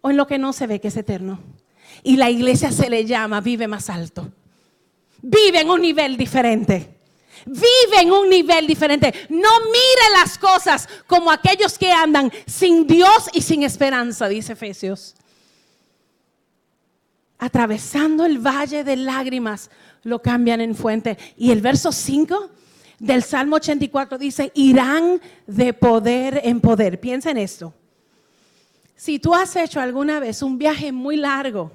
¿O 0.00 0.10
en 0.10 0.16
lo 0.16 0.24
que 0.24 0.38
no 0.38 0.52
se 0.52 0.68
ve, 0.68 0.80
que 0.80 0.88
es 0.88 0.96
eterno? 0.96 1.40
Y 2.04 2.16
la 2.16 2.30
iglesia 2.30 2.70
se 2.70 2.88
le 2.88 3.04
llama, 3.04 3.40
vive 3.40 3.66
más 3.66 3.90
alto. 3.90 4.30
Vive 5.22 5.62
en 5.62 5.70
un 5.70 5.80
nivel 5.80 6.16
diferente. 6.16 7.00
Vive 7.46 8.02
en 8.02 8.12
un 8.12 8.30
nivel 8.30 8.68
diferente. 8.68 9.12
No 9.30 9.48
mire 9.64 10.10
las 10.12 10.38
cosas 10.38 10.88
como 11.08 11.32
aquellos 11.32 11.76
que 11.76 11.90
andan 11.90 12.30
sin 12.46 12.86
Dios 12.86 13.28
y 13.32 13.42
sin 13.42 13.64
esperanza, 13.64 14.28
dice 14.28 14.52
Efesios. 14.52 15.16
Atravesando 17.38 18.24
el 18.24 18.38
valle 18.38 18.84
de 18.84 18.94
lágrimas, 18.94 19.68
lo 20.04 20.22
cambian 20.22 20.60
en 20.60 20.74
fuente. 20.74 21.18
Y 21.36 21.50
el 21.50 21.60
verso 21.60 21.90
5 21.90 22.50
del 22.98 23.22
Salmo 23.22 23.56
84 23.56 24.18
dice, 24.18 24.52
irán 24.54 25.20
de 25.46 25.72
poder 25.72 26.40
en 26.44 26.60
poder. 26.60 27.00
Piensa 27.00 27.30
en 27.30 27.38
esto. 27.38 27.74
Si 28.96 29.18
tú 29.18 29.34
has 29.34 29.56
hecho 29.56 29.80
alguna 29.80 30.20
vez 30.20 30.42
un 30.42 30.56
viaje 30.56 30.92
muy 30.92 31.16
largo, 31.16 31.72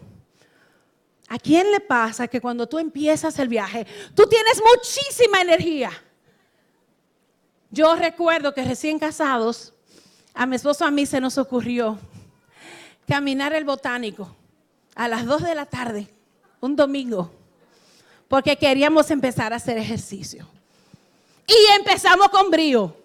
¿a 1.28 1.38
quién 1.38 1.72
le 1.72 1.80
pasa 1.80 2.28
que 2.28 2.39
cuando 2.39 2.68
tú 2.68 2.80
empiezas 2.80 3.38
el 3.39 3.50
viaje, 3.50 3.86
tú 4.15 4.26
tienes 4.28 4.62
muchísima 4.76 5.42
energía? 5.42 5.92
Yo 7.72 7.96
recuerdo 7.96 8.54
que 8.54 8.63
recién 8.63 8.98
casados, 8.98 9.74
a 10.34 10.46
mi 10.46 10.56
esposo 10.56 10.86
a 10.86 10.92
mí 10.92 11.06
se 11.06 11.20
nos 11.22 11.38
ocurrió 11.38 12.00
caminar 13.08 13.54
el 13.54 13.65
botánico 13.65 14.36
a 14.96 15.08
las 15.08 15.26
2 15.26 15.44
de 15.44 15.56
la 15.56 15.65
tarde, 15.65 16.08
un 16.62 16.76
domingo 16.76 17.38
porque 18.30 18.56
queríamos 18.56 19.12
empezar 19.12 19.52
a 19.52 19.58
hacer 19.58 19.78
ejercicio. 19.78 20.48
Y 21.46 21.76
empezamos 21.76 22.30
con 22.30 22.50
brío. 22.50 22.96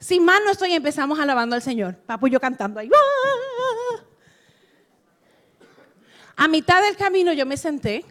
Sin 0.00 0.24
más 0.24 0.40
no 0.44 0.50
estoy, 0.50 0.72
empezamos 0.72 1.18
alabando 1.18 1.54
al 1.54 1.62
Señor. 1.62 1.94
Papu 1.94 2.26
y 2.26 2.30
yo 2.32 2.40
cantando 2.40 2.80
ahí. 2.80 2.90
A 6.36 6.48
mitad 6.48 6.82
del 6.82 6.96
camino 6.96 7.32
yo 7.32 7.46
me 7.46 7.56
senté, 7.56 8.04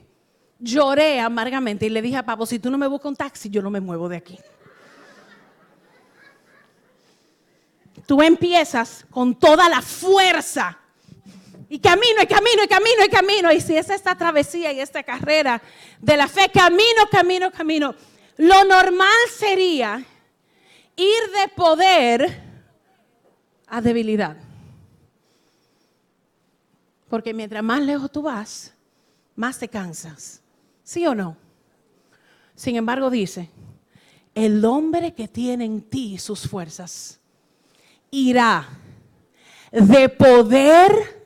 lloré 0.57 1.19
amargamente 1.19 1.85
y 1.85 1.89
le 1.89 2.01
dije 2.01 2.17
a 2.17 2.25
Papo, 2.25 2.45
si 2.45 2.59
tú 2.59 2.71
no 2.71 2.77
me 2.77 2.87
buscas 2.87 3.09
un 3.09 3.15
taxi, 3.15 3.49
yo 3.49 3.61
no 3.61 3.69
me 3.69 3.81
muevo 3.81 4.09
de 4.09 4.17
aquí. 4.17 4.39
Tú 8.05 8.21
empiezas 8.21 9.05
con 9.09 9.35
toda 9.35 9.67
la 9.67 9.81
fuerza 9.81 10.79
y 11.69 11.79
camino, 11.79 12.21
y 12.23 12.27
camino, 12.27 12.63
y 12.63 12.67
camino, 12.67 13.05
y 13.05 13.09
camino. 13.09 13.51
Y 13.51 13.61
si 13.61 13.75
es 13.75 13.89
esta 13.89 14.15
travesía 14.15 14.71
y 14.71 14.79
esta 14.79 15.03
carrera 15.03 15.61
de 15.99 16.17
la 16.17 16.27
fe, 16.27 16.49
camino, 16.53 17.07
camino, 17.11 17.51
camino. 17.51 17.95
Lo 18.37 18.63
normal 18.63 19.09
sería 19.35 20.03
ir 20.95 21.31
de 21.41 21.47
poder 21.55 22.43
a 23.67 23.81
debilidad. 23.81 24.37
Porque 27.09 27.33
mientras 27.33 27.63
más 27.63 27.81
lejos 27.81 28.11
tú 28.11 28.21
vas, 28.21 28.73
más 29.35 29.59
te 29.59 29.67
cansas. 29.67 30.41
¿Sí 30.83 31.05
o 31.05 31.13
no? 31.13 31.35
Sin 32.55 32.75
embargo, 32.75 33.09
dice, 33.09 33.49
el 34.33 34.63
hombre 34.63 35.13
que 35.13 35.27
tiene 35.27 35.65
en 35.65 35.81
ti 35.81 36.17
sus 36.17 36.47
fuerzas 36.47 37.19
irá 38.09 38.69
de 39.71 40.09
poder 40.09 41.16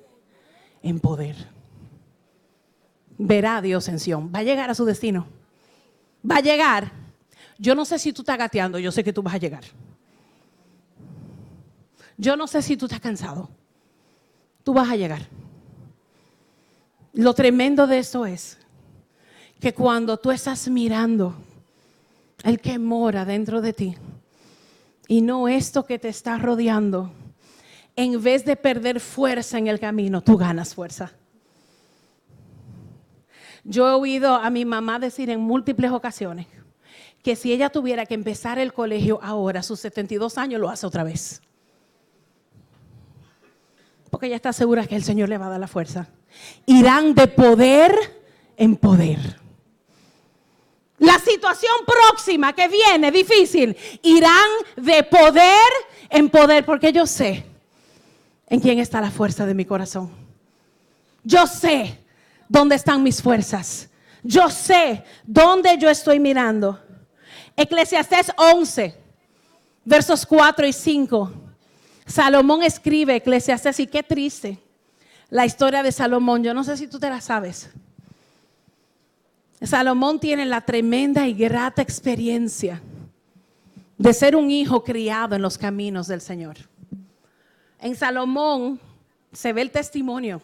en 0.82 1.00
poder. 1.00 1.36
Verá 3.18 3.62
Dios 3.62 3.88
en 3.88 4.00
Sion. 4.00 4.32
Va 4.34 4.40
a 4.40 4.44
llegar 4.44 4.70
a 4.70 4.76
su 4.76 4.86
destino. 4.86 5.28
Va 6.30 6.38
a 6.38 6.42
llegar. 6.42 6.92
Yo 7.58 7.76
no 7.76 7.86
sé 7.86 8.00
si 8.00 8.12
tú 8.14 8.24
estás 8.24 8.38
gateando, 8.38 8.80
yo 8.80 8.92
sé 8.92 9.04
que 9.04 9.14
tú 9.14 9.22
vas 9.22 9.36
a 9.36 9.38
llegar. 9.38 9.64
Yo 12.18 12.36
no 12.36 12.48
sé 12.48 12.62
si 12.62 12.78
tú 12.78 12.86
estás 12.86 13.00
cansado. 13.00 13.50
Tú 14.64 14.74
vas 14.74 14.90
a 14.90 14.96
llegar. 14.96 15.28
Lo 17.14 17.34
tremendo 17.34 17.88
de 17.88 18.00
eso 18.00 18.26
es 18.26 18.58
que 19.60 19.74
cuando 19.74 20.18
tú 20.18 20.32
estás 20.32 20.68
mirando 20.70 21.36
el 22.44 22.60
que 22.60 22.80
mora 22.80 23.26
dentro 23.26 23.62
de 23.62 23.74
ti 23.74 23.96
y 25.08 25.22
no 25.22 25.48
esto 25.48 25.86
que 25.86 26.00
te 26.00 26.10
está 26.10 26.38
rodeando, 26.38 27.12
en 27.96 28.22
vez 28.22 28.46
de 28.46 28.56
perder 28.56 29.00
fuerza 29.00 29.58
en 29.58 29.68
el 29.68 29.80
camino, 29.80 30.22
tú 30.22 30.38
ganas 30.38 30.74
fuerza. 30.74 31.12
Yo 33.64 33.88
he 33.88 33.94
oído 33.94 34.36
a 34.36 34.50
mi 34.50 34.66
mamá 34.66 35.00
decir 35.00 35.30
en 35.30 35.40
múltiples 35.40 35.92
ocasiones 35.92 36.48
que 37.22 37.36
si 37.36 37.54
ella 37.54 37.70
tuviera 37.70 38.06
que 38.06 38.16
empezar 38.16 38.58
el 38.58 38.74
colegio 38.74 39.20
ahora, 39.22 39.60
a 39.60 39.64
sus 39.64 39.80
72 39.82 40.38
años, 40.40 40.60
lo 40.60 40.70
hace 40.70 40.88
otra 40.88 41.04
vez. 41.04 41.42
Porque 44.10 44.26
ella 44.26 44.36
está 44.36 44.52
segura 44.52 44.88
que 44.88 44.96
el 44.96 45.04
Señor 45.04 45.30
le 45.30 45.38
va 45.38 45.46
a 45.46 45.50
dar 45.52 45.60
la 45.60 45.68
fuerza. 45.68 46.10
Irán 46.66 47.14
de 47.14 47.28
poder 47.28 47.94
en 48.58 48.76
poder. 48.76 49.20
La 50.98 51.20
situación 51.20 51.74
próxima 51.86 52.54
que 52.54 52.68
viene, 52.68 53.12
difícil, 53.12 53.78
irán 54.02 54.50
de 54.76 55.04
poder 55.04 55.70
en 56.10 56.30
poder, 56.30 56.66
porque 56.66 56.92
yo 56.92 57.06
sé 57.06 57.51
en 58.52 58.60
quién 58.60 58.80
está 58.80 59.00
la 59.00 59.10
fuerza 59.10 59.46
de 59.46 59.54
mi 59.54 59.64
corazón. 59.64 60.12
Yo 61.24 61.48
sé 61.48 62.04
dónde 62.50 62.76
están 62.76 63.02
mis 63.02 63.22
fuerzas. 63.22 63.90
Yo 64.24 64.50
sé 64.50 65.06
dónde 65.26 65.78
yo 65.78 65.90
estoy 65.90 66.20
mirando. 66.20 66.78
Eclesiastés 67.56 68.30
11, 68.36 68.94
versos 69.86 70.26
4 70.26 70.68
y 70.68 70.74
5. 70.74 71.32
Salomón 72.06 72.62
escribe 72.62 73.16
Eclesiastés 73.16 73.80
y 73.80 73.88
qué 73.88 74.04
triste 74.04 74.60
la 75.30 75.46
historia 75.46 75.82
de 75.82 75.94
Salomón. 75.94 76.44
Yo 76.44 76.54
no 76.54 76.66
sé 76.66 76.76
si 76.76 76.88
tú 76.88 77.00
te 77.00 77.10
la 77.10 77.22
sabes. 77.22 77.70
Salomón 79.62 80.20
tiene 80.20 80.46
la 80.46 80.60
tremenda 80.60 81.26
y 81.26 81.34
grata 81.34 81.82
experiencia 81.82 82.82
de 83.98 84.14
ser 84.14 84.36
un 84.36 84.52
hijo 84.52 84.84
criado 84.84 85.38
en 85.38 85.42
los 85.42 85.58
caminos 85.58 86.08
del 86.08 86.20
Señor. 86.20 86.71
En 87.82 87.96
Salomón 87.96 88.80
se 89.34 89.52
ve 89.54 89.62
el 89.62 89.72
testimonio 89.72 90.42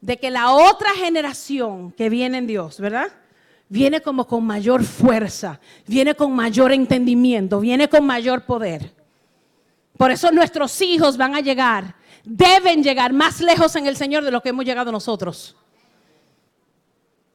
de 0.00 0.18
que 0.18 0.30
la 0.30 0.52
otra 0.52 0.90
generación 0.90 1.90
que 1.92 2.10
viene 2.10 2.36
en 2.38 2.46
Dios, 2.46 2.78
¿verdad? 2.78 3.08
Viene 3.70 4.02
como 4.02 4.26
con 4.26 4.44
mayor 4.44 4.84
fuerza, 4.84 5.58
viene 5.86 6.14
con 6.14 6.32
mayor 6.32 6.72
entendimiento, 6.72 7.60
viene 7.60 7.88
con 7.88 8.04
mayor 8.04 8.42
poder. 8.42 8.92
Por 9.96 10.10
eso 10.10 10.30
nuestros 10.30 10.78
hijos 10.82 11.16
van 11.16 11.34
a 11.34 11.40
llegar, 11.40 11.94
deben 12.22 12.82
llegar 12.82 13.14
más 13.14 13.40
lejos 13.40 13.74
en 13.76 13.86
el 13.86 13.96
Señor 13.96 14.22
de 14.22 14.30
lo 14.30 14.42
que 14.42 14.50
hemos 14.50 14.66
llegado 14.66 14.92
nosotros. 14.92 15.56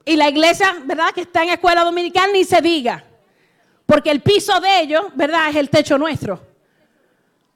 Y 0.05 0.15
la 0.15 0.29
iglesia, 0.29 0.75
¿verdad? 0.85 1.11
Que 1.13 1.21
está 1.21 1.43
en 1.43 1.49
escuela 1.49 1.83
dominical, 1.83 2.29
ni 2.31 2.43
se 2.43 2.61
diga. 2.61 3.03
Porque 3.87 4.11
el 4.11 4.21
piso 4.21 4.59
de 4.59 4.81
ellos, 4.81 5.05
¿verdad? 5.15 5.49
Es 5.49 5.55
el 5.55 5.71
techo 5.71 5.97
nuestro. 5.97 6.48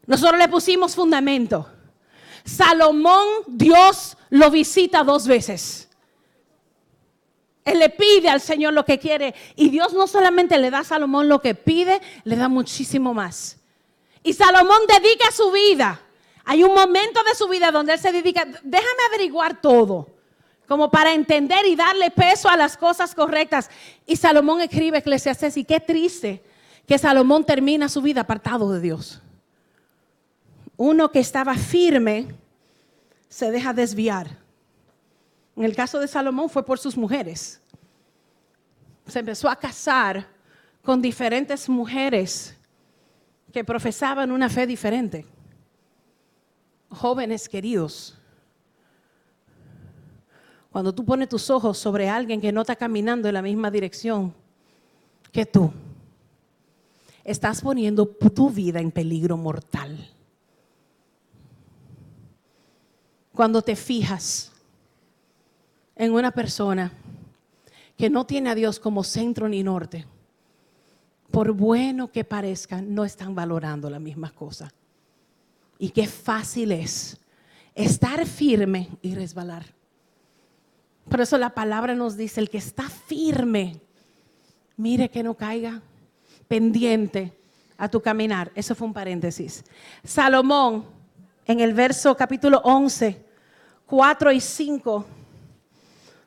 Nosotros 0.06 0.38
le 0.38 0.48
pusimos 0.50 0.96
fundamento. 0.96 1.70
Salomón, 2.44 3.26
Dios 3.48 4.18
lo 4.30 4.52
visita 4.52 5.04
dos 5.04 5.28
veces. 5.28 5.90
Él 7.64 7.80
le 7.80 7.90
pide 7.90 8.28
al 8.28 8.42
Señor 8.42 8.74
lo 8.74 8.84
que 8.84 9.00
quiere. 9.00 9.34
Y 9.56 9.70
Dios 9.70 9.94
no 9.94 10.08
solamente 10.08 10.58
le 10.58 10.70
da 10.70 10.80
a 10.80 10.84
Salomón 10.84 11.30
lo 11.30 11.42
que 11.42 11.56
pide, 11.56 12.02
le 12.26 12.36
da 12.36 12.50
muchísimo 12.50 13.14
más. 13.14 13.58
Y 14.22 14.34
Salomón 14.34 14.80
dedica 14.88 15.32
su 15.32 15.52
vida. 15.52 16.02
Hay 16.44 16.64
un 16.64 16.74
momento 16.74 17.24
de 17.24 17.36
su 17.36 17.48
vida 17.48 17.72
donde 17.72 17.94
él 17.94 18.00
se 18.00 18.12
dedica, 18.12 18.46
déjame 18.46 19.04
averiguar 19.08 19.62
todo, 19.62 20.10
como 20.68 20.92
para 20.92 21.14
entender 21.14 21.66
y 21.66 21.78
darle 21.78 22.12
peso 22.12 22.50
a 22.50 22.58
las 22.58 22.76
cosas 22.76 23.16
correctas. 23.16 23.70
Y 24.06 24.18
Salomón 24.18 24.60
escribe 24.60 24.98
Eclesiastes 24.98 25.56
y 25.56 25.64
qué 25.64 25.80
triste 25.80 26.44
que 26.86 26.98
Salomón 26.98 27.46
termina 27.46 27.88
su 27.88 28.02
vida 28.02 28.22
apartado 28.22 28.74
de 28.74 28.82
Dios 28.82 29.23
uno 30.78 31.12
que 31.12 31.20
estaba 31.20 31.56
firme 31.56 32.28
se 33.30 33.52
deja 33.52 33.74
desviar. 33.74 34.38
En 35.56 35.64
el 35.64 35.76
caso 35.76 36.00
de 36.00 36.08
Salomón 36.08 36.50
fue 36.50 36.66
por 36.66 36.80
sus 36.80 36.98
mujeres. 36.98 37.62
Se 39.08 39.20
empezó 39.20 39.50
a 39.50 39.56
casar 39.56 40.28
con 40.84 41.02
diferentes 41.02 41.70
mujeres 41.70 42.56
que 43.52 43.64
profesaban 43.64 44.32
una 44.32 44.50
fe 44.50 44.66
diferente. 44.66 45.26
Jóvenes 46.90 47.48
queridos, 47.48 48.18
cuando 50.72 50.94
tú 50.94 51.06
pones 51.06 51.30
tus 51.30 51.50
ojos 51.50 51.78
sobre 51.78 52.10
alguien 52.10 52.42
que 52.42 52.52
no 52.52 52.62
está 52.62 52.76
caminando 52.76 53.28
en 53.28 53.36
la 53.36 53.42
misma 53.42 53.70
dirección 53.70 54.34
que 55.32 55.46
tú, 55.46 55.72
estás 57.24 57.62
poniendo 57.62 58.08
tu 58.08 58.50
vida 58.50 58.80
en 58.80 58.92
peligro 58.92 59.38
mortal. 59.38 60.10
Cuando 63.34 63.62
te 63.62 63.76
fijas 63.76 64.52
en 65.96 66.14
una 66.14 66.32
persona 66.32 66.92
que 67.98 68.10
no 68.10 68.26
tiene 68.26 68.50
a 68.50 68.56
Dios 68.56 68.80
como 68.80 69.04
centro 69.04 69.48
ni 69.48 69.64
norte, 69.64 70.06
por 71.32 71.52
bueno 71.52 72.12
que 72.12 72.24
parezca, 72.24 72.82
no 72.82 73.06
están 73.06 73.34
valorando 73.34 73.90
las 73.90 74.02
mismas 74.02 74.34
cosas. 74.34 74.72
Y 75.80 75.90
qué 75.90 76.08
fácil 76.08 76.72
es 76.72 77.18
estar 77.74 78.26
firme 78.26 78.90
y 79.02 79.16
resbalar. 79.16 79.66
Por 81.10 81.22
eso 81.22 81.38
la 81.38 81.50
palabra 81.50 81.96
nos 81.96 82.16
dice, 82.16 82.40
el 82.40 82.50
que 82.50 82.60
está 82.60 82.88
firme, 82.88 83.82
mire 84.78 85.10
que 85.10 85.24
no 85.24 85.34
caiga, 85.34 85.82
pendiente 86.48 87.34
a 87.78 87.90
tu 87.90 88.00
caminar. 88.00 88.52
Eso 88.56 88.76
fue 88.76 88.88
un 88.88 88.94
paréntesis. 88.94 89.66
Salomón 90.04 90.86
en 91.46 91.60
el 91.60 91.74
verso 91.74 92.16
capítulo 92.16 92.62
11, 92.64 93.24
4 93.86 94.32
y 94.32 94.40
5 94.40 95.06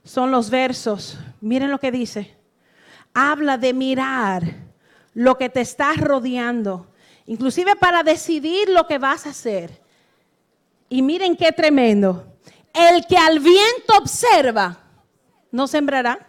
son 0.04 0.30
los 0.30 0.50
versos. 0.50 1.18
Miren 1.40 1.70
lo 1.70 1.78
que 1.78 1.90
dice. 1.90 2.36
Habla 3.14 3.58
de 3.58 3.72
mirar 3.72 4.42
lo 5.14 5.38
que 5.38 5.48
te 5.48 5.62
está 5.62 5.94
rodeando, 5.94 6.92
inclusive 7.24 7.74
para 7.76 8.02
decidir 8.02 8.68
lo 8.68 8.86
que 8.86 8.98
vas 8.98 9.26
a 9.26 9.30
hacer. 9.30 9.82
Y 10.88 11.02
miren 11.02 11.36
qué 11.36 11.50
tremendo. 11.52 12.36
El 12.74 13.06
que 13.06 13.16
al 13.16 13.40
viento 13.40 13.96
observa, 13.98 14.78
no 15.50 15.66
sembrará. 15.66 16.28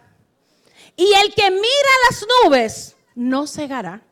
Y 0.96 1.12
el 1.22 1.34
que 1.34 1.50
mira 1.50 1.92
las 2.10 2.26
nubes, 2.42 2.96
no 3.14 3.46
cegará. 3.46 4.02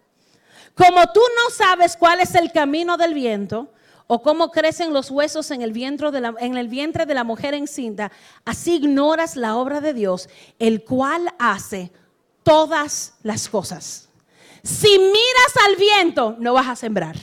Como 0.75 1.11
tú 1.13 1.21
no 1.35 1.51
sabes 1.51 1.97
cuál 1.97 2.21
es 2.21 2.35
el 2.35 2.53
camino 2.53 2.99
del 2.99 3.15
viento, 3.15 3.73
o 4.07 4.23
cómo 4.23 4.51
crecen 4.51 4.93
los 4.93 5.11
huesos 5.11 5.51
en 5.51 5.63
el, 5.63 5.73
vientre 5.73 6.11
de 6.11 6.21
la, 6.21 6.35
en 6.39 6.57
el 6.57 6.69
vientre 6.69 7.07
de 7.07 7.15
la 7.15 7.25
mujer 7.25 7.55
encinta, 7.55 8.13
así 8.45 8.77
ignoras 8.77 9.37
la 9.37 9.57
obra 9.57 9.81
de 9.81 9.93
Dios, 9.95 10.29
el 10.59 10.85
cual 10.85 11.33
hace 11.39 11.91
todas 12.43 13.15
las 13.23 13.49
cosas. 13.49 14.09
Si 14.63 14.99
miras 14.99 15.67
al 15.67 15.77
viento, 15.77 16.37
no 16.39 16.55
vas 16.55 16.69
a 16.69 16.77
sembrar. 16.77 17.17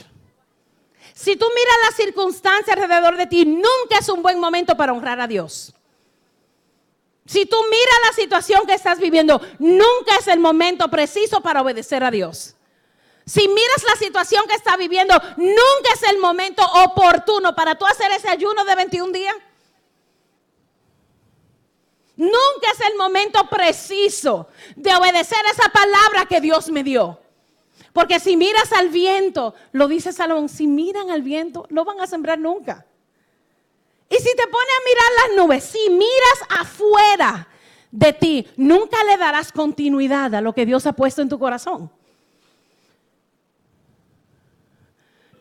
Si 1.14 1.36
tú 1.36 1.46
miras 1.54 1.76
las 1.86 1.96
circunstancias 1.96 2.76
alrededor 2.76 3.16
de 3.16 3.26
ti, 3.26 3.44
nunca 3.46 3.98
es 4.00 4.08
un 4.08 4.22
buen 4.22 4.38
momento 4.40 4.76
para 4.76 4.92
honrar 4.92 5.20
a 5.20 5.26
Dios. 5.26 5.74
Si 7.26 7.46
tú 7.46 7.56
miras 7.70 8.00
la 8.08 8.12
situación 8.14 8.66
que 8.66 8.74
estás 8.74 8.98
viviendo, 8.98 9.40
nunca 9.58 10.16
es 10.18 10.28
el 10.28 10.40
momento 10.40 10.88
preciso 10.90 11.40
para 11.40 11.62
obedecer 11.62 12.04
a 12.04 12.10
Dios. 12.10 12.56
Si 13.26 13.48
miras 13.48 13.84
la 13.88 13.96
situación 13.96 14.46
que 14.46 14.54
está 14.54 14.76
viviendo, 14.76 15.14
nunca 15.36 15.92
es 15.94 16.02
el 16.02 16.18
momento 16.18 16.62
oportuno 16.84 17.54
para 17.54 17.74
tú 17.74 17.86
hacer 17.86 18.12
ese 18.12 18.28
ayuno 18.28 18.64
de 18.64 18.74
21 18.74 19.12
días. 19.12 19.34
Nunca 22.16 22.70
es 22.72 22.80
el 22.80 22.96
momento 22.96 23.48
preciso 23.48 24.48
de 24.76 24.94
obedecer 24.94 25.38
esa 25.50 25.68
palabra 25.70 26.26
que 26.28 26.40
Dios 26.40 26.70
me 26.70 26.84
dio. 26.84 27.18
Porque 27.92 28.20
si 28.20 28.36
miras 28.36 28.72
al 28.72 28.90
viento, 28.90 29.54
lo 29.72 29.88
dice 29.88 30.12
Salomón, 30.12 30.48
si 30.48 30.66
miran 30.66 31.10
al 31.10 31.22
viento, 31.22 31.66
no 31.70 31.84
van 31.84 32.00
a 32.00 32.06
sembrar 32.06 32.38
nunca. 32.38 32.86
Y 34.10 34.16
si 34.16 34.36
te 34.36 34.46
pones 34.46 34.68
a 34.68 34.84
mirar 34.88 35.28
las 35.28 35.36
nubes, 35.36 35.64
si 35.64 35.90
miras 35.90 36.60
afuera 36.60 37.48
de 37.90 38.12
ti, 38.12 38.48
nunca 38.56 39.02
le 39.04 39.16
darás 39.16 39.50
continuidad 39.50 40.34
a 40.34 40.40
lo 40.40 40.52
que 40.52 40.66
Dios 40.66 40.86
ha 40.86 40.92
puesto 40.92 41.22
en 41.22 41.28
tu 41.28 41.38
corazón. 41.38 41.90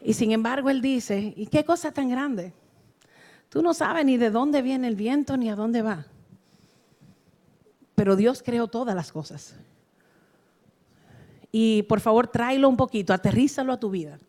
Y 0.04 0.14
sin 0.14 0.32
embargo 0.32 0.70
él 0.70 0.82
dice, 0.82 1.34
¿y 1.36 1.48
qué 1.48 1.64
cosa 1.64 1.92
tan 1.92 2.10
grande? 2.10 2.54
Tú 3.50 3.62
no 3.62 3.74
sabes 3.74 4.06
ni 4.06 4.18
de 4.18 4.32
dónde 4.32 4.62
viene 4.62 4.88
el 4.88 4.96
viento 4.96 5.38
ni 5.38 5.50
a 5.50 5.56
dónde 5.56 5.82
va. 5.82 6.06
Pero 7.96 8.16
Dios 8.16 8.44
creó 8.44 8.68
todas 8.68 8.96
las 8.96 9.12
cosas. 9.12 9.56
Y 11.52 11.84
por 11.84 12.02
favor, 12.02 12.28
tráelo 12.28 12.68
un 12.68 12.76
poquito, 12.76 13.14
aterrízalo 13.14 13.72
a 13.72 13.80
tu 13.80 13.92
vida. 13.92 14.20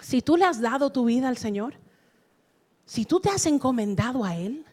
Si 0.00 0.20
tú 0.20 0.36
le 0.36 0.44
has 0.44 0.60
dado 0.60 0.90
tu 0.90 1.04
vida 1.04 1.28
al 1.28 1.36
Señor, 1.36 1.74
si 2.84 3.04
tú 3.04 3.20
te 3.20 3.30
has 3.30 3.46
encomendado 3.46 4.24
a 4.24 4.36
Él, 4.36 4.64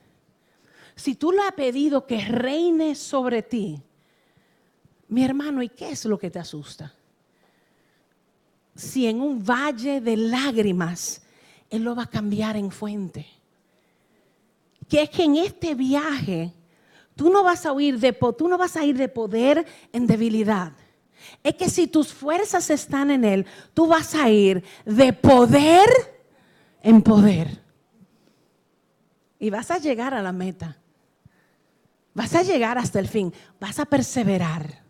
si 0.96 1.16
tú 1.16 1.32
le 1.32 1.42
has 1.42 1.52
pedido 1.52 2.08
que 2.08 2.20
reine 2.20 2.96
sobre 2.96 3.44
ti, 3.44 3.82
mi 5.08 5.24
hermano, 5.24 5.62
¿y 5.62 5.70
qué 5.70 5.92
es 5.92 6.04
lo 6.06 6.18
que 6.18 6.32
te 6.32 6.40
asusta? 6.40 6.97
Si 8.78 9.08
en 9.08 9.20
un 9.20 9.44
valle 9.44 10.00
de 10.00 10.16
lágrimas 10.16 11.22
Él 11.70 11.84
lo 11.84 11.96
va 11.96 12.04
a 12.04 12.10
cambiar 12.10 12.56
en 12.56 12.72
fuente. 12.72 13.26
Que 14.88 15.02
es 15.02 15.10
que 15.10 15.24
en 15.24 15.36
este 15.36 15.76
viaje 15.76 16.54
tú 17.16 17.30
no 17.30 17.44
vas 17.44 17.66
a 17.66 17.74
huir 17.74 18.00
de 18.00 18.14
tú 18.14 18.48
no 18.48 18.58
vas 18.58 18.78
a 18.78 18.86
ir 18.86 18.96
de 18.96 19.10
poder 19.10 19.66
en 19.92 20.08
debilidad. 20.08 20.72
Es 21.44 21.56
que 21.56 21.70
si 21.70 21.88
tus 21.88 22.14
fuerzas 22.14 22.70
están 22.70 23.12
en 23.12 23.26
él, 23.26 23.46
tú 23.74 23.88
vas 23.88 24.16
a 24.16 24.30
ir 24.30 24.64
de 24.86 25.12
poder 25.12 25.90
en 26.82 27.02
poder. 27.02 27.62
Y 29.40 29.50
vas 29.50 29.72
a 29.72 29.80
llegar 29.80 30.14
a 30.14 30.22
la 30.22 30.32
meta. 30.32 30.78
Vas 32.14 32.34
a 32.36 32.44
llegar 32.44 32.78
hasta 32.78 33.00
el 33.00 33.08
fin. 33.08 33.34
Vas 33.60 33.80
a 33.80 33.86
perseverar. 33.86 34.84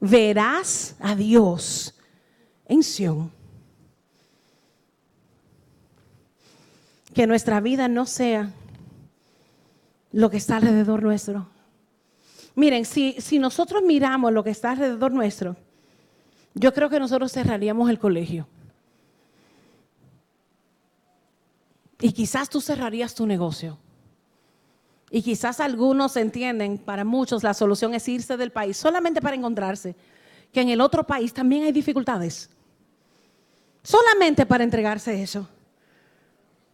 Verás 0.00 0.96
a 0.98 1.14
Dios 1.14 1.94
Que 7.12 7.26
nuestra 7.26 7.60
vida 7.60 7.88
no 7.88 8.06
sea 8.06 8.52
lo 10.12 10.30
que 10.30 10.36
está 10.36 10.56
alrededor 10.56 11.02
nuestro. 11.02 11.48
Miren, 12.54 12.84
si, 12.84 13.16
si 13.20 13.38
nosotros 13.38 13.82
miramos 13.82 14.32
lo 14.32 14.44
que 14.44 14.50
está 14.50 14.70
alrededor 14.70 15.12
nuestro, 15.12 15.56
yo 16.54 16.72
creo 16.72 16.88
que 16.88 17.00
nosotros 17.00 17.32
cerraríamos 17.32 17.90
el 17.90 17.98
colegio. 17.98 18.46
Y 22.00 22.12
quizás 22.12 22.48
tú 22.48 22.60
cerrarías 22.60 23.14
tu 23.14 23.26
negocio. 23.26 23.78
Y 25.10 25.22
quizás 25.22 25.58
algunos 25.58 26.16
entienden, 26.16 26.78
para 26.78 27.04
muchos 27.04 27.42
la 27.42 27.52
solución 27.52 27.94
es 27.94 28.08
irse 28.08 28.36
del 28.36 28.52
país 28.52 28.76
solamente 28.76 29.20
para 29.20 29.34
encontrarse 29.36 29.96
que 30.52 30.60
en 30.60 30.68
el 30.68 30.80
otro 30.80 31.06
país 31.06 31.32
también 31.32 31.64
hay 31.64 31.72
dificultades. 31.72 32.50
Solamente 33.82 34.46
para 34.46 34.64
entregarse 34.64 35.22
eso. 35.22 35.48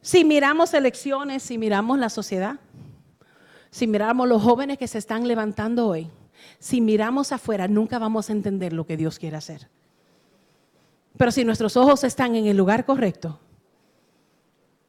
Si 0.01 0.25
miramos 0.25 0.73
elecciones, 0.75 1.42
si 1.42 1.59
miramos 1.59 1.99
la 1.99 2.09
sociedad, 2.11 2.59
si 3.71 3.87
miramos 3.87 4.29
los 4.29 4.42
jóvenes 4.42 4.79
que 4.79 4.88
se 4.88 4.99
están 4.99 5.27
levantando 5.27 5.87
hoy, 5.88 6.11
si 6.59 6.81
miramos 6.81 7.33
afuera, 7.33 7.69
nunca 7.69 7.99
vamos 7.99 8.29
a 8.29 8.33
entender 8.33 8.73
lo 8.73 8.87
que 8.87 8.97
Dios 8.97 9.19
quiere 9.19 9.37
hacer. 9.37 9.69
Pero 11.16 11.31
si 11.31 11.45
nuestros 11.45 11.77
ojos 11.77 12.05
están 12.05 12.37
en 12.37 12.47
el 12.47 12.57
lugar 12.57 12.85
correcto, 12.85 13.40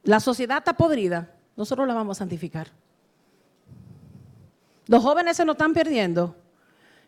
la 0.03 0.19
sociedad 0.19 0.59
está 0.59 0.75
podrida, 0.75 1.33
nosotros 1.55 1.87
la 1.87 1.93
vamos 1.93 2.17
a 2.17 2.19
santificar. 2.19 2.71
Los 4.87 5.03
jóvenes 5.03 5.37
se 5.37 5.45
nos 5.45 5.55
están 5.55 5.73
perdiendo. 5.73 6.35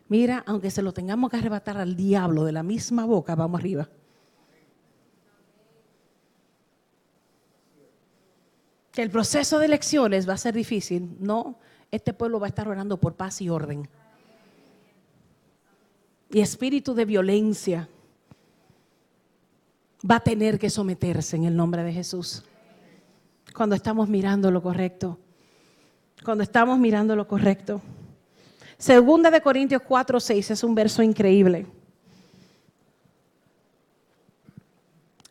Mira, 0.08 0.42
aunque 0.46 0.70
se 0.70 0.82
lo 0.82 0.92
tengamos 0.92 1.30
que 1.30 1.36
arrebatar 1.36 1.78
al 1.78 1.96
diablo 1.96 2.44
de 2.44 2.52
la 2.52 2.62
misma 2.62 3.06
boca, 3.06 3.34
vamos 3.34 3.60
arriba. 3.60 3.88
El 9.00 9.08
proceso 9.08 9.58
de 9.58 9.64
elecciones 9.64 10.28
va 10.28 10.34
a 10.34 10.36
ser 10.36 10.54
difícil. 10.54 11.16
No, 11.20 11.56
este 11.90 12.12
pueblo 12.12 12.38
va 12.38 12.48
a 12.48 12.50
estar 12.50 12.68
orando 12.68 12.98
por 12.98 13.14
paz 13.14 13.40
y 13.40 13.48
orden. 13.48 13.88
Y 16.28 16.40
espíritu 16.40 16.92
de 16.92 17.06
violencia 17.06 17.88
va 20.08 20.16
a 20.16 20.20
tener 20.20 20.58
que 20.58 20.68
someterse 20.68 21.36
en 21.36 21.44
el 21.44 21.56
nombre 21.56 21.82
de 21.82 21.94
Jesús. 21.94 22.44
Cuando 23.54 23.74
estamos 23.74 24.06
mirando 24.06 24.50
lo 24.50 24.62
correcto. 24.62 25.18
Cuando 26.22 26.44
estamos 26.44 26.78
mirando 26.78 27.16
lo 27.16 27.26
correcto. 27.26 27.80
Segunda 28.76 29.30
de 29.30 29.40
Corintios 29.40 29.80
4, 29.80 30.20
6 30.20 30.50
es 30.50 30.62
un 30.62 30.74
verso 30.74 31.02
increíble. 31.02 31.66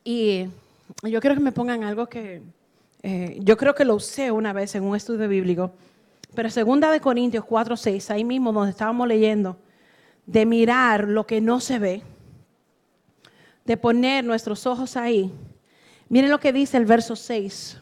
Y 0.04 0.46
yo 1.04 1.20
quiero 1.22 1.36
que 1.36 1.42
me 1.44 1.52
pongan 1.52 1.84
algo 1.84 2.08
que 2.08 2.42
eh, 3.02 3.38
yo 3.42 3.58
creo 3.58 3.76
que 3.76 3.86
lo 3.86 3.96
usé 3.96 4.32
una 4.32 4.54
vez 4.54 4.76
en 4.76 4.84
un 4.84 4.96
estudio 4.96 5.28
bíblico. 5.28 5.72
Pero 6.36 6.50
segunda 6.50 6.92
de 6.92 7.00
Corintios 7.00 7.46
4, 7.46 7.76
6, 7.76 8.12
ahí 8.12 8.24
mismo 8.24 8.52
donde 8.52 8.72
estábamos 8.72 9.08
leyendo, 9.08 9.58
de 10.26 10.46
mirar 10.46 11.08
lo 11.08 11.26
que 11.26 11.42
no 11.42 11.60
se 11.60 11.80
ve, 11.80 12.04
de 13.66 13.78
poner 13.78 14.24
nuestros 14.24 14.66
ojos 14.68 14.96
ahí. 14.96 15.34
Miren 16.08 16.30
lo 16.30 16.40
que 16.40 16.54
dice 16.54 16.78
el 16.78 16.86
verso 16.86 17.16
6. 17.16 17.78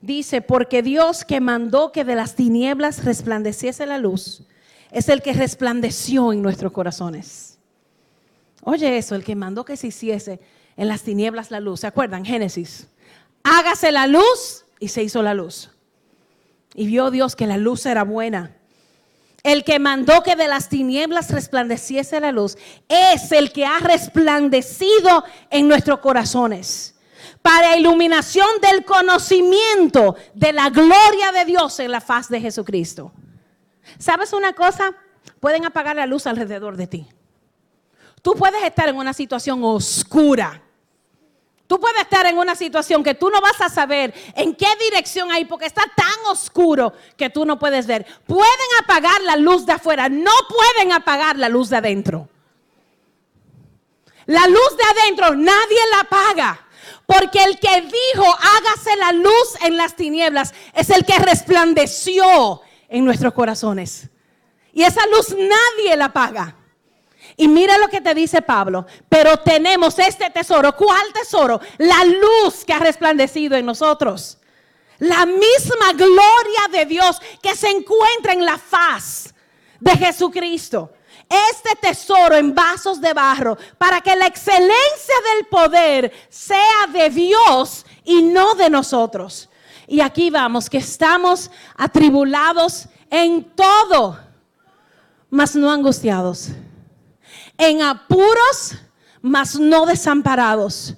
Dice, 0.00 0.40
porque 0.40 0.82
Dios 0.82 1.24
que 1.24 1.40
mandó 1.40 1.92
que 1.92 2.04
de 2.04 2.14
las 2.14 2.34
tinieblas 2.34 3.04
resplandeciese 3.04 3.84
la 3.84 3.98
luz, 3.98 4.46
es 4.90 5.08
el 5.08 5.22
que 5.22 5.34
resplandeció 5.34 6.32
en 6.32 6.40
nuestros 6.42 6.72
corazones. 6.72 7.58
Oye 8.62 8.96
eso, 8.96 9.14
el 9.14 9.24
que 9.24 9.36
mandó 9.36 9.64
que 9.64 9.76
se 9.76 9.88
hiciese 9.88 10.40
en 10.76 10.88
las 10.88 11.02
tinieblas 11.02 11.50
la 11.50 11.60
luz. 11.60 11.80
¿Se 11.80 11.86
acuerdan? 11.86 12.24
Génesis. 12.24 12.88
Hágase 13.42 13.92
la 13.92 14.06
luz 14.06 14.64
y 14.78 14.88
se 14.88 15.02
hizo 15.02 15.22
la 15.22 15.34
luz. 15.34 15.70
Y 16.74 16.86
vio 16.86 17.10
Dios 17.10 17.36
que 17.36 17.46
la 17.46 17.56
luz 17.56 17.86
era 17.86 18.04
buena. 18.04 18.56
El 19.42 19.64
que 19.64 19.78
mandó 19.78 20.22
que 20.22 20.36
de 20.36 20.48
las 20.48 20.68
tinieblas 20.68 21.30
resplandeciese 21.30 22.20
la 22.20 22.32
luz 22.32 22.58
es 22.88 23.32
el 23.32 23.52
que 23.52 23.64
ha 23.64 23.78
resplandecido 23.78 25.24
en 25.50 25.66
nuestros 25.66 26.00
corazones 26.00 26.94
para 27.42 27.76
iluminación 27.76 28.48
del 28.60 28.84
conocimiento 28.84 30.16
de 30.34 30.52
la 30.52 30.68
gloria 30.68 31.32
de 31.32 31.46
Dios 31.46 31.80
en 31.80 31.90
la 31.90 32.00
faz 32.00 32.28
de 32.28 32.40
Jesucristo. 32.40 33.12
¿Sabes 33.98 34.32
una 34.32 34.52
cosa? 34.52 34.94
Pueden 35.40 35.64
apagar 35.64 35.96
la 35.96 36.06
luz 36.06 36.26
alrededor 36.26 36.76
de 36.76 36.86
ti. 36.86 37.06
Tú 38.22 38.34
puedes 38.34 38.62
estar 38.62 38.88
en 38.88 38.96
una 38.96 39.14
situación 39.14 39.64
oscura 39.64 40.62
Tú 41.70 41.78
puedes 41.78 42.00
estar 42.00 42.26
en 42.26 42.36
una 42.36 42.56
situación 42.56 43.04
que 43.04 43.14
tú 43.14 43.30
no 43.30 43.40
vas 43.40 43.60
a 43.60 43.68
saber 43.68 44.12
en 44.34 44.56
qué 44.56 44.66
dirección 44.80 45.30
hay 45.30 45.44
porque 45.44 45.66
está 45.66 45.84
tan 45.94 46.26
oscuro 46.28 46.92
que 47.16 47.30
tú 47.30 47.44
no 47.44 47.60
puedes 47.60 47.86
ver. 47.86 48.04
Pueden 48.26 48.66
apagar 48.82 49.20
la 49.20 49.36
luz 49.36 49.66
de 49.66 49.74
afuera, 49.74 50.08
no 50.08 50.32
pueden 50.48 50.90
apagar 50.90 51.38
la 51.38 51.48
luz 51.48 51.70
de 51.70 51.76
adentro. 51.76 52.28
La 54.26 54.48
luz 54.48 54.76
de 54.76 55.00
adentro 55.00 55.36
nadie 55.36 55.78
la 55.92 56.00
apaga. 56.00 56.66
Porque 57.06 57.44
el 57.44 57.60
que 57.60 57.82
dijo, 57.82 58.26
hágase 58.26 58.96
la 58.96 59.12
luz 59.12 59.54
en 59.62 59.76
las 59.76 59.94
tinieblas, 59.94 60.52
es 60.74 60.90
el 60.90 61.04
que 61.04 61.20
resplandeció 61.20 62.62
en 62.88 63.04
nuestros 63.04 63.32
corazones. 63.32 64.08
Y 64.72 64.82
esa 64.82 65.06
luz 65.06 65.36
nadie 65.38 65.96
la 65.96 66.06
apaga. 66.06 66.56
Y 67.40 67.48
mira 67.48 67.78
lo 67.78 67.88
que 67.88 68.02
te 68.02 68.12
dice 68.12 68.42
Pablo, 68.42 68.84
pero 69.08 69.38
tenemos 69.38 69.98
este 69.98 70.28
tesoro. 70.28 70.76
¿Cuál 70.76 71.10
tesoro? 71.14 71.58
La 71.78 72.04
luz 72.04 72.66
que 72.66 72.74
ha 72.74 72.78
resplandecido 72.78 73.56
en 73.56 73.64
nosotros. 73.64 74.36
La 74.98 75.24
misma 75.24 75.94
gloria 75.94 76.68
de 76.70 76.84
Dios 76.84 77.18
que 77.40 77.56
se 77.56 77.70
encuentra 77.70 78.34
en 78.34 78.44
la 78.44 78.58
faz 78.58 79.32
de 79.80 79.92
Jesucristo. 79.92 80.92
Este 81.50 81.76
tesoro 81.76 82.36
en 82.36 82.54
vasos 82.54 83.00
de 83.00 83.14
barro 83.14 83.56
para 83.78 84.02
que 84.02 84.14
la 84.16 84.26
excelencia 84.26 85.14
del 85.34 85.46
poder 85.46 86.12
sea 86.28 86.88
de 86.92 87.08
Dios 87.08 87.86
y 88.04 88.20
no 88.20 88.54
de 88.54 88.68
nosotros. 88.68 89.48
Y 89.86 90.02
aquí 90.02 90.28
vamos, 90.28 90.68
que 90.68 90.76
estamos 90.76 91.50
atribulados 91.74 92.86
en 93.08 93.44
todo, 93.56 94.18
mas 95.30 95.56
no 95.56 95.72
angustiados 95.72 96.50
en 97.60 97.82
apuros, 97.82 98.74
mas 99.20 99.58
no 99.58 99.86
desamparados, 99.86 100.94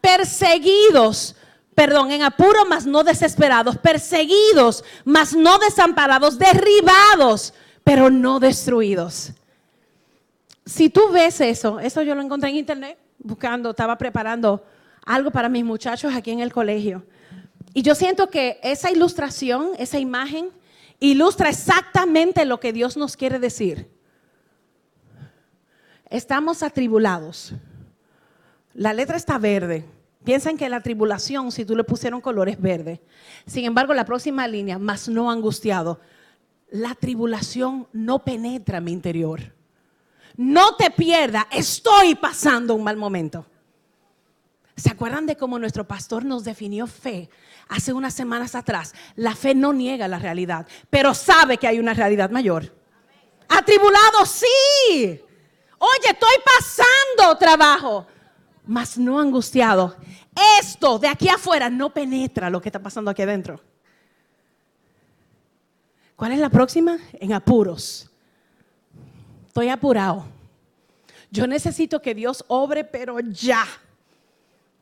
perseguidos, 0.00 1.36
perdón, 1.74 2.10
en 2.10 2.22
apuros, 2.22 2.64
mas 2.68 2.86
no 2.86 3.04
desesperados, 3.04 3.76
perseguidos, 3.76 4.82
mas 5.04 5.34
no 5.34 5.58
desamparados, 5.58 6.38
derribados, 6.38 7.52
pero 7.84 8.10
no 8.10 8.40
destruidos. 8.40 9.32
Si 10.64 10.88
tú 10.88 11.10
ves 11.12 11.40
eso, 11.40 11.78
eso 11.78 12.02
yo 12.02 12.14
lo 12.14 12.22
encontré 12.22 12.50
en 12.50 12.56
internet, 12.56 12.98
buscando, 13.18 13.70
estaba 13.70 13.96
preparando 13.98 14.64
algo 15.04 15.30
para 15.30 15.48
mis 15.48 15.64
muchachos 15.64 16.14
aquí 16.14 16.30
en 16.30 16.40
el 16.40 16.52
colegio. 16.52 17.04
Y 17.74 17.82
yo 17.82 17.94
siento 17.94 18.28
que 18.30 18.58
esa 18.62 18.90
ilustración, 18.90 19.72
esa 19.78 19.98
imagen, 19.98 20.50
ilustra 20.98 21.50
exactamente 21.50 22.46
lo 22.46 22.58
que 22.58 22.72
Dios 22.72 22.96
nos 22.96 23.16
quiere 23.16 23.38
decir. 23.38 23.95
Estamos 26.10 26.62
atribulados. 26.62 27.52
La 28.74 28.92
letra 28.92 29.16
está 29.16 29.38
verde. 29.38 29.84
Piensan 30.24 30.56
que 30.56 30.68
la 30.68 30.80
tribulación, 30.80 31.52
si 31.52 31.64
tú 31.64 31.76
le 31.76 31.84
pusieron 31.84 32.20
color, 32.20 32.48
es 32.48 32.60
verde. 32.60 33.00
Sin 33.46 33.64
embargo, 33.64 33.94
la 33.94 34.04
próxima 34.04 34.46
línea, 34.48 34.78
más 34.78 35.08
no 35.08 35.30
angustiado. 35.30 36.00
La 36.70 36.94
tribulación 36.94 37.86
no 37.92 38.24
penetra 38.24 38.80
mi 38.80 38.92
interior. 38.92 39.54
No 40.36 40.76
te 40.76 40.90
pierda, 40.90 41.46
estoy 41.50 42.14
pasando 42.14 42.74
un 42.74 42.84
mal 42.84 42.96
momento. 42.96 43.46
¿Se 44.76 44.90
acuerdan 44.90 45.24
de 45.24 45.36
cómo 45.36 45.58
nuestro 45.58 45.86
pastor 45.86 46.24
nos 46.24 46.44
definió 46.44 46.86
fe 46.86 47.30
hace 47.68 47.94
unas 47.94 48.12
semanas 48.12 48.54
atrás? 48.54 48.94
La 49.14 49.34
fe 49.34 49.54
no 49.54 49.72
niega 49.72 50.06
la 50.06 50.18
realidad, 50.18 50.66
pero 50.90 51.14
sabe 51.14 51.56
que 51.56 51.66
hay 51.66 51.78
una 51.78 51.94
realidad 51.94 52.30
mayor. 52.30 52.74
Atribulado, 53.48 54.26
sí. 54.26 55.22
Oye, 55.78 56.10
estoy 56.10 56.36
pasando 56.44 57.38
trabajo, 57.38 58.06
mas 58.66 58.96
no 58.96 59.20
angustiado. 59.20 59.96
Esto 60.60 60.98
de 60.98 61.08
aquí 61.08 61.28
afuera 61.28 61.70
no 61.70 61.92
penetra 61.92 62.50
lo 62.50 62.60
que 62.60 62.68
está 62.68 62.78
pasando 62.78 63.10
aquí 63.10 63.22
adentro. 63.22 63.60
¿Cuál 66.16 66.32
es 66.32 66.38
la 66.38 66.48
próxima? 66.48 66.98
En 67.14 67.32
apuros. 67.32 68.10
Estoy 69.48 69.68
apurado. 69.68 70.24
Yo 71.30 71.46
necesito 71.46 72.00
que 72.00 72.14
Dios 72.14 72.44
obre, 72.48 72.84
pero 72.84 73.20
ya. 73.20 73.66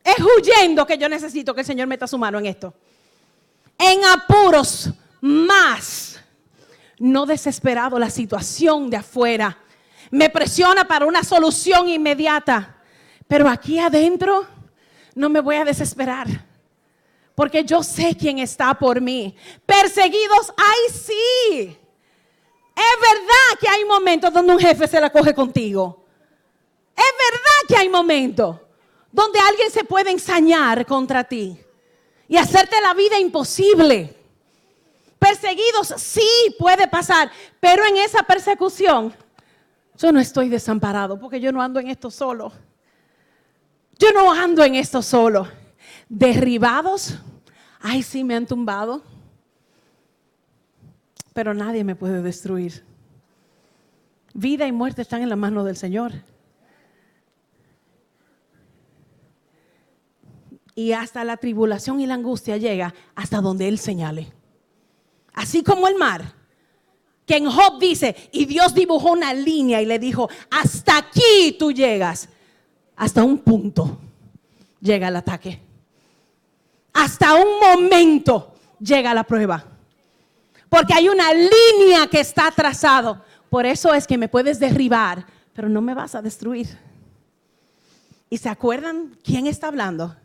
Es 0.03 0.15
huyendo 0.19 0.85
que 0.85 0.97
yo 0.97 1.09
necesito 1.09 1.53
que 1.53 1.61
el 1.61 1.67
Señor 1.67 1.87
meta 1.87 2.07
su 2.07 2.17
mano 2.17 2.39
en 2.39 2.45
esto. 2.45 2.73
En 3.77 4.05
apuros 4.05 4.89
más. 5.19 6.21
No 6.99 7.25
desesperado 7.25 7.99
la 7.99 8.09
situación 8.09 8.89
de 8.89 8.97
afuera. 8.97 9.57
Me 10.11 10.29
presiona 10.29 10.87
para 10.87 11.05
una 11.05 11.23
solución 11.23 11.89
inmediata. 11.89 12.77
Pero 13.27 13.49
aquí 13.49 13.79
adentro 13.79 14.45
no 15.13 15.29
me 15.29 15.39
voy 15.39 15.55
a 15.55 15.65
desesperar. 15.65 16.27
Porque 17.33 17.63
yo 17.63 17.83
sé 17.83 18.15
quién 18.17 18.39
está 18.39 18.73
por 18.73 19.01
mí. 19.01 19.35
Perseguidos, 19.65 20.53
ay 20.57 20.93
sí. 20.93 21.77
Es 22.75 23.01
verdad 23.01 23.59
que 23.59 23.67
hay 23.67 23.85
momentos 23.85 24.33
donde 24.33 24.53
un 24.53 24.59
jefe 24.59 24.87
se 24.87 24.99
la 24.99 25.09
coge 25.09 25.33
contigo. 25.33 26.05
Es 26.95 27.03
verdad 27.03 27.67
que 27.67 27.77
hay 27.77 27.89
momentos 27.89 28.57
donde 29.11 29.39
alguien 29.39 29.71
se 29.71 29.83
puede 29.83 30.11
ensañar 30.11 30.85
contra 30.85 31.23
ti 31.23 31.57
y 32.27 32.37
hacerte 32.37 32.79
la 32.81 32.93
vida 32.93 33.17
imposible. 33.17 34.13
Perseguidos 35.19 35.93
sí 35.97 36.27
puede 36.59 36.87
pasar, 36.87 37.31
pero 37.59 37.85
en 37.85 37.97
esa 37.97 38.23
persecución 38.23 39.15
yo 39.97 40.11
no 40.11 40.19
estoy 40.19 40.49
desamparado 40.49 41.19
porque 41.19 41.39
yo 41.39 41.51
no 41.51 41.61
ando 41.61 41.79
en 41.79 41.87
esto 41.87 42.11
solo. 42.11 42.51
Yo 43.97 44.11
no 44.11 44.31
ando 44.33 44.63
en 44.63 44.75
esto 44.75 45.01
solo. 45.01 45.47
Derribados, 46.09 47.19
ay 47.81 48.03
sí 48.03 48.23
me 48.23 48.35
han 48.35 48.45
tumbado, 48.45 49.03
pero 51.33 51.53
nadie 51.53 51.83
me 51.83 51.95
puede 51.95 52.21
destruir. 52.21 52.83
Vida 54.33 54.67
y 54.67 54.71
muerte 54.71 55.01
están 55.01 55.21
en 55.21 55.29
la 55.29 55.35
mano 55.35 55.63
del 55.63 55.77
Señor. 55.77 56.11
y 60.75 60.91
hasta 60.91 61.23
la 61.23 61.37
tribulación 61.37 62.01
y 62.01 62.05
la 62.05 62.15
angustia 62.15 62.57
llega 62.57 62.93
hasta 63.15 63.39
donde 63.39 63.69
Él 63.69 63.79
señale. 63.79 64.33
Así 65.33 65.63
como 65.63 65.87
el 65.87 65.95
mar, 65.95 66.33
que 67.25 67.37
en 67.37 67.49
Job 67.49 67.79
dice, 67.79 68.15
y 68.31 68.45
Dios 68.45 68.73
dibujó 68.73 69.11
una 69.11 69.33
línea 69.33 69.81
y 69.81 69.85
le 69.85 69.99
dijo, 69.99 70.29
hasta 70.51 70.97
aquí 70.97 71.55
tú 71.57 71.71
llegas, 71.71 72.29
hasta 72.95 73.23
un 73.23 73.39
punto 73.39 73.97
llega 74.79 75.07
el 75.07 75.15
ataque. 75.15 75.59
Hasta 76.93 77.35
un 77.35 77.59
momento 77.59 78.53
llega 78.79 79.13
la 79.13 79.23
prueba. 79.23 79.65
Porque 80.69 80.93
hay 80.93 81.09
una 81.09 81.33
línea 81.33 82.07
que 82.09 82.19
está 82.19 82.51
trazado. 82.51 83.23
Por 83.49 83.65
eso 83.65 83.93
es 83.93 84.07
que 84.07 84.17
me 84.17 84.29
puedes 84.29 84.59
derribar, 84.59 85.25
pero 85.53 85.67
no 85.67 85.81
me 85.81 85.93
vas 85.93 86.15
a 86.15 86.21
destruir. 86.21 86.77
¿Y 88.29 88.37
se 88.37 88.49
acuerdan 88.49 89.17
quién 89.23 89.47
está 89.47 89.67
hablando? 89.67 90.15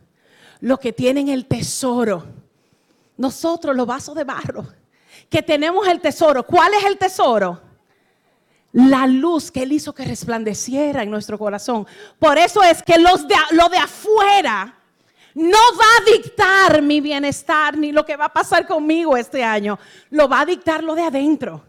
los 0.61 0.79
que 0.79 0.93
tienen 0.93 1.27
el 1.27 1.45
tesoro. 1.45 2.23
Nosotros, 3.17 3.75
los 3.75 3.85
vasos 3.85 4.15
de 4.15 4.23
barro, 4.23 4.65
que 5.31 5.41
tenemos 5.41 5.87
el 5.87 6.01
tesoro. 6.01 6.43
¿Cuál 6.43 6.73
es 6.73 6.83
el 6.83 6.97
tesoro? 6.97 7.61
La 8.73 9.07
luz 9.07 9.49
que 9.49 9.63
Él 9.63 9.71
hizo 9.71 9.93
que 9.93 10.05
resplandeciera 10.05 11.01
en 11.01 11.09
nuestro 11.09 11.39
corazón. 11.39 11.87
Por 12.19 12.37
eso 12.37 12.61
es 12.61 12.83
que 12.83 12.99
lo 12.99 13.69
de 13.69 13.77
afuera 13.77 14.77
no 15.33 15.57
va 15.57 15.85
a 15.97 16.11
dictar 16.11 16.81
mi 16.81 16.99
bienestar 16.99 17.77
ni 17.77 17.93
lo 17.93 18.05
que 18.05 18.17
va 18.17 18.25
a 18.25 18.33
pasar 18.33 18.67
conmigo 18.67 19.15
este 19.15 19.43
año. 19.43 19.79
Lo 20.09 20.27
va 20.27 20.41
a 20.41 20.45
dictar 20.45 20.83
lo 20.83 20.95
de 20.95 21.03
adentro. 21.03 21.63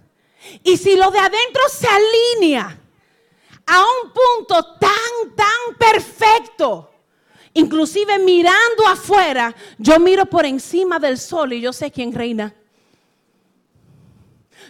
Y 0.65 0.77
si 0.77 0.97
lo 0.97 1.11
de 1.13 1.21
adentro 1.21 1.63
se 1.71 1.87
alinea 1.87 2.79
a 3.65 3.81
un 3.81 4.13
punto 4.13 4.77
tan, 4.79 5.37
tan 5.37 5.79
perfecto, 5.79 6.89
Inclusive 7.55 8.19
mirando 8.19 8.87
afuera, 8.87 9.55
yo 9.77 10.01
miro 10.01 10.25
por 10.25 10.47
encima 10.47 10.99
del 10.99 11.19
sol 11.19 11.53
y 11.53 11.61
yo 11.61 11.71
sé 11.71 11.91
quién 11.91 12.15
reina. 12.15 12.55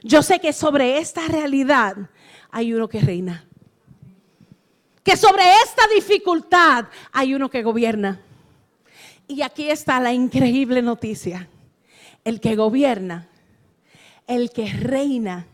Yo 0.03 0.22
sé 0.22 0.40
que 0.40 0.53
sobre 0.53 0.98
esta 0.98 1.26
realidad 1.28 1.96
hay 2.50 2.74
uno 2.74 2.88
que 2.88 3.00
reina. 3.00 3.44
Que 5.03 5.16
sobre 5.16 5.42
esta 5.64 5.82
dificultad 5.94 6.86
hay 7.12 7.34
uno 7.34 7.48
que 7.48 7.62
gobierna. 7.62 8.20
Y 9.28 9.42
aquí 9.42 9.70
está 9.70 10.00
la 10.00 10.12
increíble 10.12 10.82
noticia. 10.82 11.48
El 12.24 12.40
que 12.40 12.55
gobierna, 12.55 13.28
el 14.26 14.50
que 14.50 14.72
reina, 14.72 15.46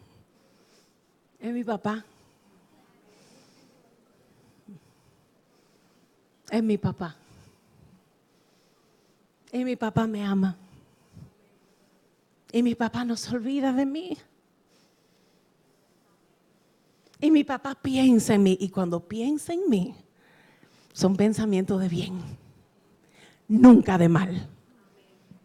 es 1.38 1.53
mi 1.53 1.64
papá. 1.64 2.05
Es 6.51 6.62
mi 6.62 6.78
papá. 6.78 7.16
Y 9.53 9.64
mi 9.64 9.76
papá 9.76 10.07
me 10.07 10.24
ama. 10.24 10.57
Y 12.53 12.62
mi 12.62 12.74
papá 12.74 13.05
no 13.05 13.16
se 13.16 13.34
olvida 13.34 13.72
de 13.72 13.86
mí. 13.86 14.16
Y 17.21 17.31
mi 17.31 17.45
papá 17.45 17.75
piensa 17.75 18.35
en 18.35 18.43
mí. 18.43 18.57
Y 18.61 18.69
cuando 18.69 19.01
piensa 19.01 19.53
en 19.53 19.69
mí, 19.69 19.95
son 20.93 21.16
pensamientos 21.16 21.81
de 21.81 21.89
bien. 21.89 22.21
Nunca 23.49 23.99
de 23.99 24.09
mal. 24.09 24.49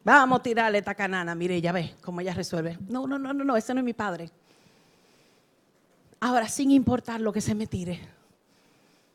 Vamos 0.03 0.39
a 0.39 0.43
tirarle 0.43 0.79
esta 0.79 0.93
canana. 0.93 1.33
Mire, 1.33 1.61
ya 1.61 1.71
ve 1.71 1.93
cómo 2.01 2.21
ella 2.21 2.33
resuelve. 2.33 2.77
No, 2.87 3.07
no, 3.07 3.17
no, 3.17 3.33
no, 3.33 3.43
no. 3.43 3.57
Ese 3.57 3.73
no 3.73 3.79
es 3.79 3.85
mi 3.85 3.93
padre. 3.93 4.29
Ahora, 6.19 6.47
sin 6.47 6.71
importar 6.71 7.21
lo 7.21 7.33
que 7.33 7.41
se 7.41 7.55
me 7.55 7.67
tire, 7.67 7.99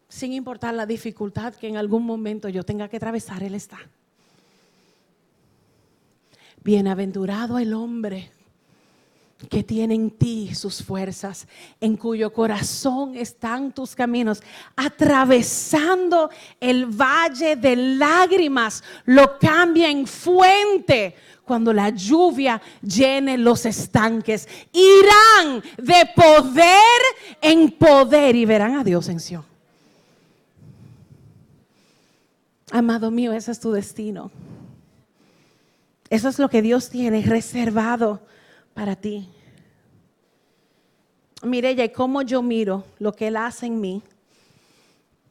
sin 0.08 0.32
importar 0.32 0.74
la 0.74 0.86
dificultad 0.86 1.54
que 1.54 1.68
en 1.68 1.76
algún 1.76 2.04
momento 2.04 2.48
yo 2.48 2.64
tenga 2.64 2.88
que 2.88 2.96
atravesar, 2.96 3.42
Él 3.42 3.54
está. 3.54 3.78
Bienaventurado 6.62 7.58
el 7.58 7.72
hombre 7.72 8.30
que 9.46 9.62
tiene 9.62 9.94
en 9.94 10.10
ti 10.10 10.52
sus 10.54 10.82
fuerzas, 10.82 11.46
en 11.80 11.96
cuyo 11.96 12.32
corazón 12.32 13.14
están 13.14 13.72
tus 13.72 13.94
caminos, 13.94 14.42
atravesando 14.74 16.28
el 16.58 16.86
valle 16.86 17.54
de 17.54 17.76
lágrimas, 17.76 18.82
lo 19.04 19.38
cambia 19.38 19.90
en 19.90 20.08
fuente 20.08 21.14
cuando 21.44 21.72
la 21.72 21.90
lluvia 21.90 22.60
llene 22.82 23.38
los 23.38 23.64
estanques. 23.64 24.48
Irán 24.72 25.62
de 25.76 26.10
poder 26.16 27.00
en 27.40 27.70
poder 27.70 28.34
y 28.34 28.44
verán 28.44 28.74
a 28.74 28.84
Dios 28.84 29.08
en 29.08 29.20
Sion. 29.20 29.44
Amado 32.72 33.10
mío, 33.10 33.32
ese 33.32 33.52
es 33.52 33.60
tu 33.60 33.70
destino. 33.70 34.30
Eso 36.10 36.28
es 36.28 36.38
lo 36.38 36.48
que 36.50 36.60
Dios 36.60 36.90
tiene 36.90 37.22
reservado 37.22 38.20
para 38.78 38.94
ti. 38.94 39.28
Mire, 41.42 41.72
y 41.72 41.88
cómo 41.88 42.22
yo 42.22 42.40
miro 42.42 42.84
lo 43.00 43.12
que 43.12 43.26
Él 43.26 43.36
hace 43.36 43.66
en 43.66 43.80
mí, 43.80 44.00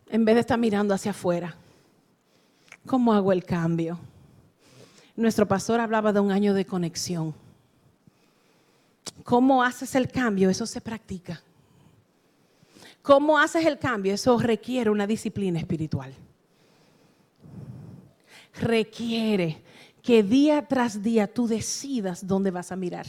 en 0.10 0.26
vez 0.26 0.36
de 0.36 0.41
estar 0.41 0.60
mirando 0.60 0.93
hacia 0.93 1.12
afuera. 1.12 1.56
¿Cómo 2.86 3.14
hago 3.14 3.32
el 3.32 3.45
cambio? 3.45 3.98
Nuestro 5.16 5.48
pastor 5.48 5.80
hablaba 5.80 6.12
de 6.12 6.20
un 6.20 6.30
año 6.30 6.54
de 6.54 6.66
conexión. 6.66 7.34
¿Cómo 9.24 9.64
haces 9.64 9.95
el 9.95 10.12
cambio? 10.12 10.50
Eso 10.50 10.66
se 10.66 10.82
practica. 10.82 11.41
¿Cómo 13.02 13.39
haces 13.39 13.66
el 13.66 13.80
cambio? 13.80 14.14
Eso 14.14 14.38
requiere 14.39 14.89
una 14.89 15.08
disciplina 15.08 15.58
espiritual 15.58 16.14
requiere 18.60 19.62
que 20.02 20.24
día 20.24 20.68
tras 20.68 21.04
día 21.04 21.32
tú 21.32 21.48
decidas 21.48 22.26
dónde 22.26 22.50
vas 22.50 22.72
a 22.72 22.76
mirar. 22.76 23.06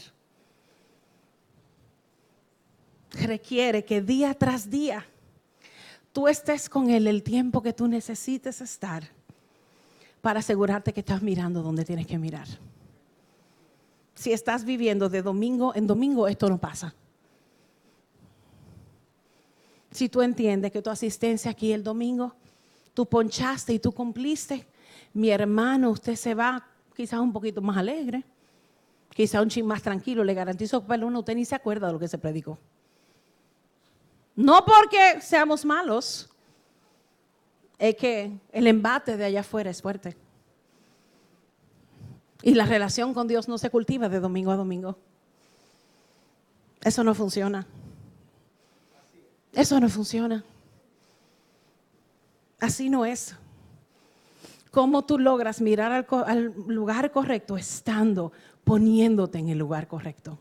Requiere 3.12 3.84
que 3.84 4.00
día 4.00 4.34
tras 4.34 4.68
día 4.70 5.06
tú 6.12 6.28
estés 6.28 6.68
con 6.68 6.90
Él 6.90 7.06
el 7.06 7.22
tiempo 7.22 7.62
que 7.62 7.72
tú 7.72 7.88
necesites 7.88 8.60
estar 8.60 9.04
para 10.20 10.40
asegurarte 10.40 10.92
que 10.92 11.00
estás 11.00 11.22
mirando 11.22 11.62
donde 11.62 11.84
tienes 11.84 12.06
que 12.06 12.18
mirar. 12.18 12.46
Si 14.14 14.32
estás 14.32 14.64
viviendo 14.64 15.08
de 15.08 15.22
domingo 15.22 15.72
en 15.74 15.86
domingo, 15.86 16.26
esto 16.26 16.48
no 16.48 16.58
pasa. 16.58 16.94
Si 19.90 20.08
tú 20.08 20.22
entiendes 20.22 20.72
que 20.72 20.82
tu 20.82 20.90
asistencia 20.90 21.52
aquí 21.52 21.72
el 21.72 21.82
domingo, 21.82 22.34
tú 22.94 23.06
ponchaste 23.06 23.72
y 23.72 23.78
tú 23.78 23.92
cumpliste, 23.92 24.66
mi 25.14 25.30
hermano, 25.30 25.90
usted 25.90 26.16
se 26.16 26.34
va 26.34 26.66
quizás 26.94 27.20
un 27.20 27.32
poquito 27.32 27.62
más 27.62 27.76
alegre, 27.76 28.24
quizás 29.14 29.42
un 29.42 29.48
ching 29.48 29.64
más 29.64 29.82
tranquilo. 29.82 30.24
Le 30.24 30.34
garantizo 30.34 30.84
que 30.84 30.92
uno 30.94 31.20
usted 31.20 31.34
ni 31.34 31.44
se 31.44 31.54
acuerda 31.54 31.86
de 31.86 31.92
lo 31.92 31.98
que 31.98 32.08
se 32.08 32.18
predicó. 32.18 32.58
No 34.38 34.64
porque 34.64 35.20
seamos 35.20 35.64
malos, 35.64 36.30
es 37.76 37.96
que 37.96 38.38
el 38.52 38.68
embate 38.68 39.16
de 39.16 39.24
allá 39.24 39.40
afuera 39.40 39.68
es 39.68 39.82
fuerte. 39.82 40.16
Y 42.42 42.54
la 42.54 42.64
relación 42.64 43.14
con 43.14 43.26
Dios 43.26 43.48
no 43.48 43.58
se 43.58 43.68
cultiva 43.68 44.08
de 44.08 44.20
domingo 44.20 44.52
a 44.52 44.56
domingo. 44.56 44.96
Eso 46.80 47.02
no 47.02 47.16
funciona. 47.16 47.66
Eso 49.54 49.80
no 49.80 49.88
funciona. 49.88 50.44
Así 52.60 52.90
no 52.90 53.04
es. 53.04 53.34
¿Cómo 54.70 55.04
tú 55.04 55.18
logras 55.18 55.60
mirar 55.60 55.90
al, 55.90 56.06
al, 56.26 56.54
lugar 56.68 57.10
correcto 57.10 57.56
estando, 57.56 58.30
poniéndote 58.62 59.38
en 59.38 59.48
el 59.48 59.58
lugar 59.58 59.88
correcto? 59.88 60.38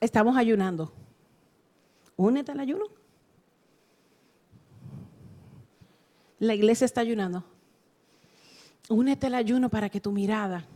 Estamos 0.00 0.38
ayunando. 0.38 0.90
Únete 2.18 2.50
al 2.50 2.60
ayuno. 2.60 2.84
La 6.40 6.54
iglesia 6.54 6.84
está 6.84 7.00
ayunando. 7.00 7.44
Únete 8.88 9.28
al 9.28 9.34
ayuno 9.36 9.70
para 9.70 9.88
que 9.88 10.00
tu 10.00 10.10
mirada 10.10 10.66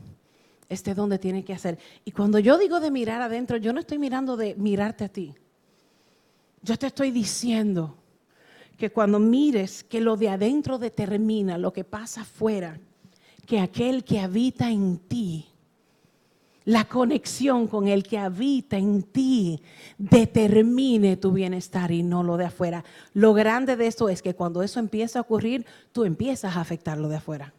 esté 0.68 0.94
donde 0.94 1.18
tiene 1.18 1.44
que 1.44 1.52
hacer. 1.52 1.78
Y 2.04 2.12
cuando 2.12 2.38
yo 2.38 2.58
digo 2.58 2.78
de 2.78 2.92
mirar 2.92 3.20
adentro, 3.20 3.56
yo 3.56 3.72
no 3.72 3.80
estoy 3.80 3.98
mirando 3.98 4.36
de 4.36 4.54
mirarte 4.54 5.04
a 5.04 5.08
ti. 5.08 5.34
Yo 6.62 6.78
te 6.78 6.86
estoy 6.86 7.10
diciendo 7.10 7.96
que 8.78 8.90
cuando 8.90 9.18
mires 9.18 9.82
que 9.82 10.00
lo 10.00 10.16
de 10.16 10.28
adentro 10.28 10.78
determina 10.78 11.58
lo 11.58 11.72
que 11.72 11.82
pasa 11.82 12.22
afuera, 12.22 12.78
que 13.46 13.58
aquel 13.58 14.04
que 14.04 14.20
habita 14.20 14.70
en 14.70 14.98
ti, 14.98 15.51
la 16.64 16.84
conexión 16.84 17.66
con 17.66 17.88
el 17.88 18.02
que 18.02 18.18
habita 18.18 18.76
en 18.76 19.02
ti 19.02 19.62
determine 19.98 21.16
tu 21.16 21.32
bienestar 21.32 21.90
y 21.90 22.02
no 22.02 22.22
lo 22.22 22.36
de 22.36 22.46
afuera. 22.46 22.84
Lo 23.14 23.34
grande 23.34 23.76
de 23.76 23.86
esto 23.86 24.08
es 24.08 24.22
que 24.22 24.34
cuando 24.34 24.62
eso 24.62 24.80
empieza 24.80 25.18
a 25.18 25.22
ocurrir, 25.22 25.66
tú 25.92 26.04
empiezas 26.04 26.56
a 26.56 26.60
afectar 26.60 26.98
lo 26.98 27.08
de 27.08 27.16
afuera. 27.16 27.52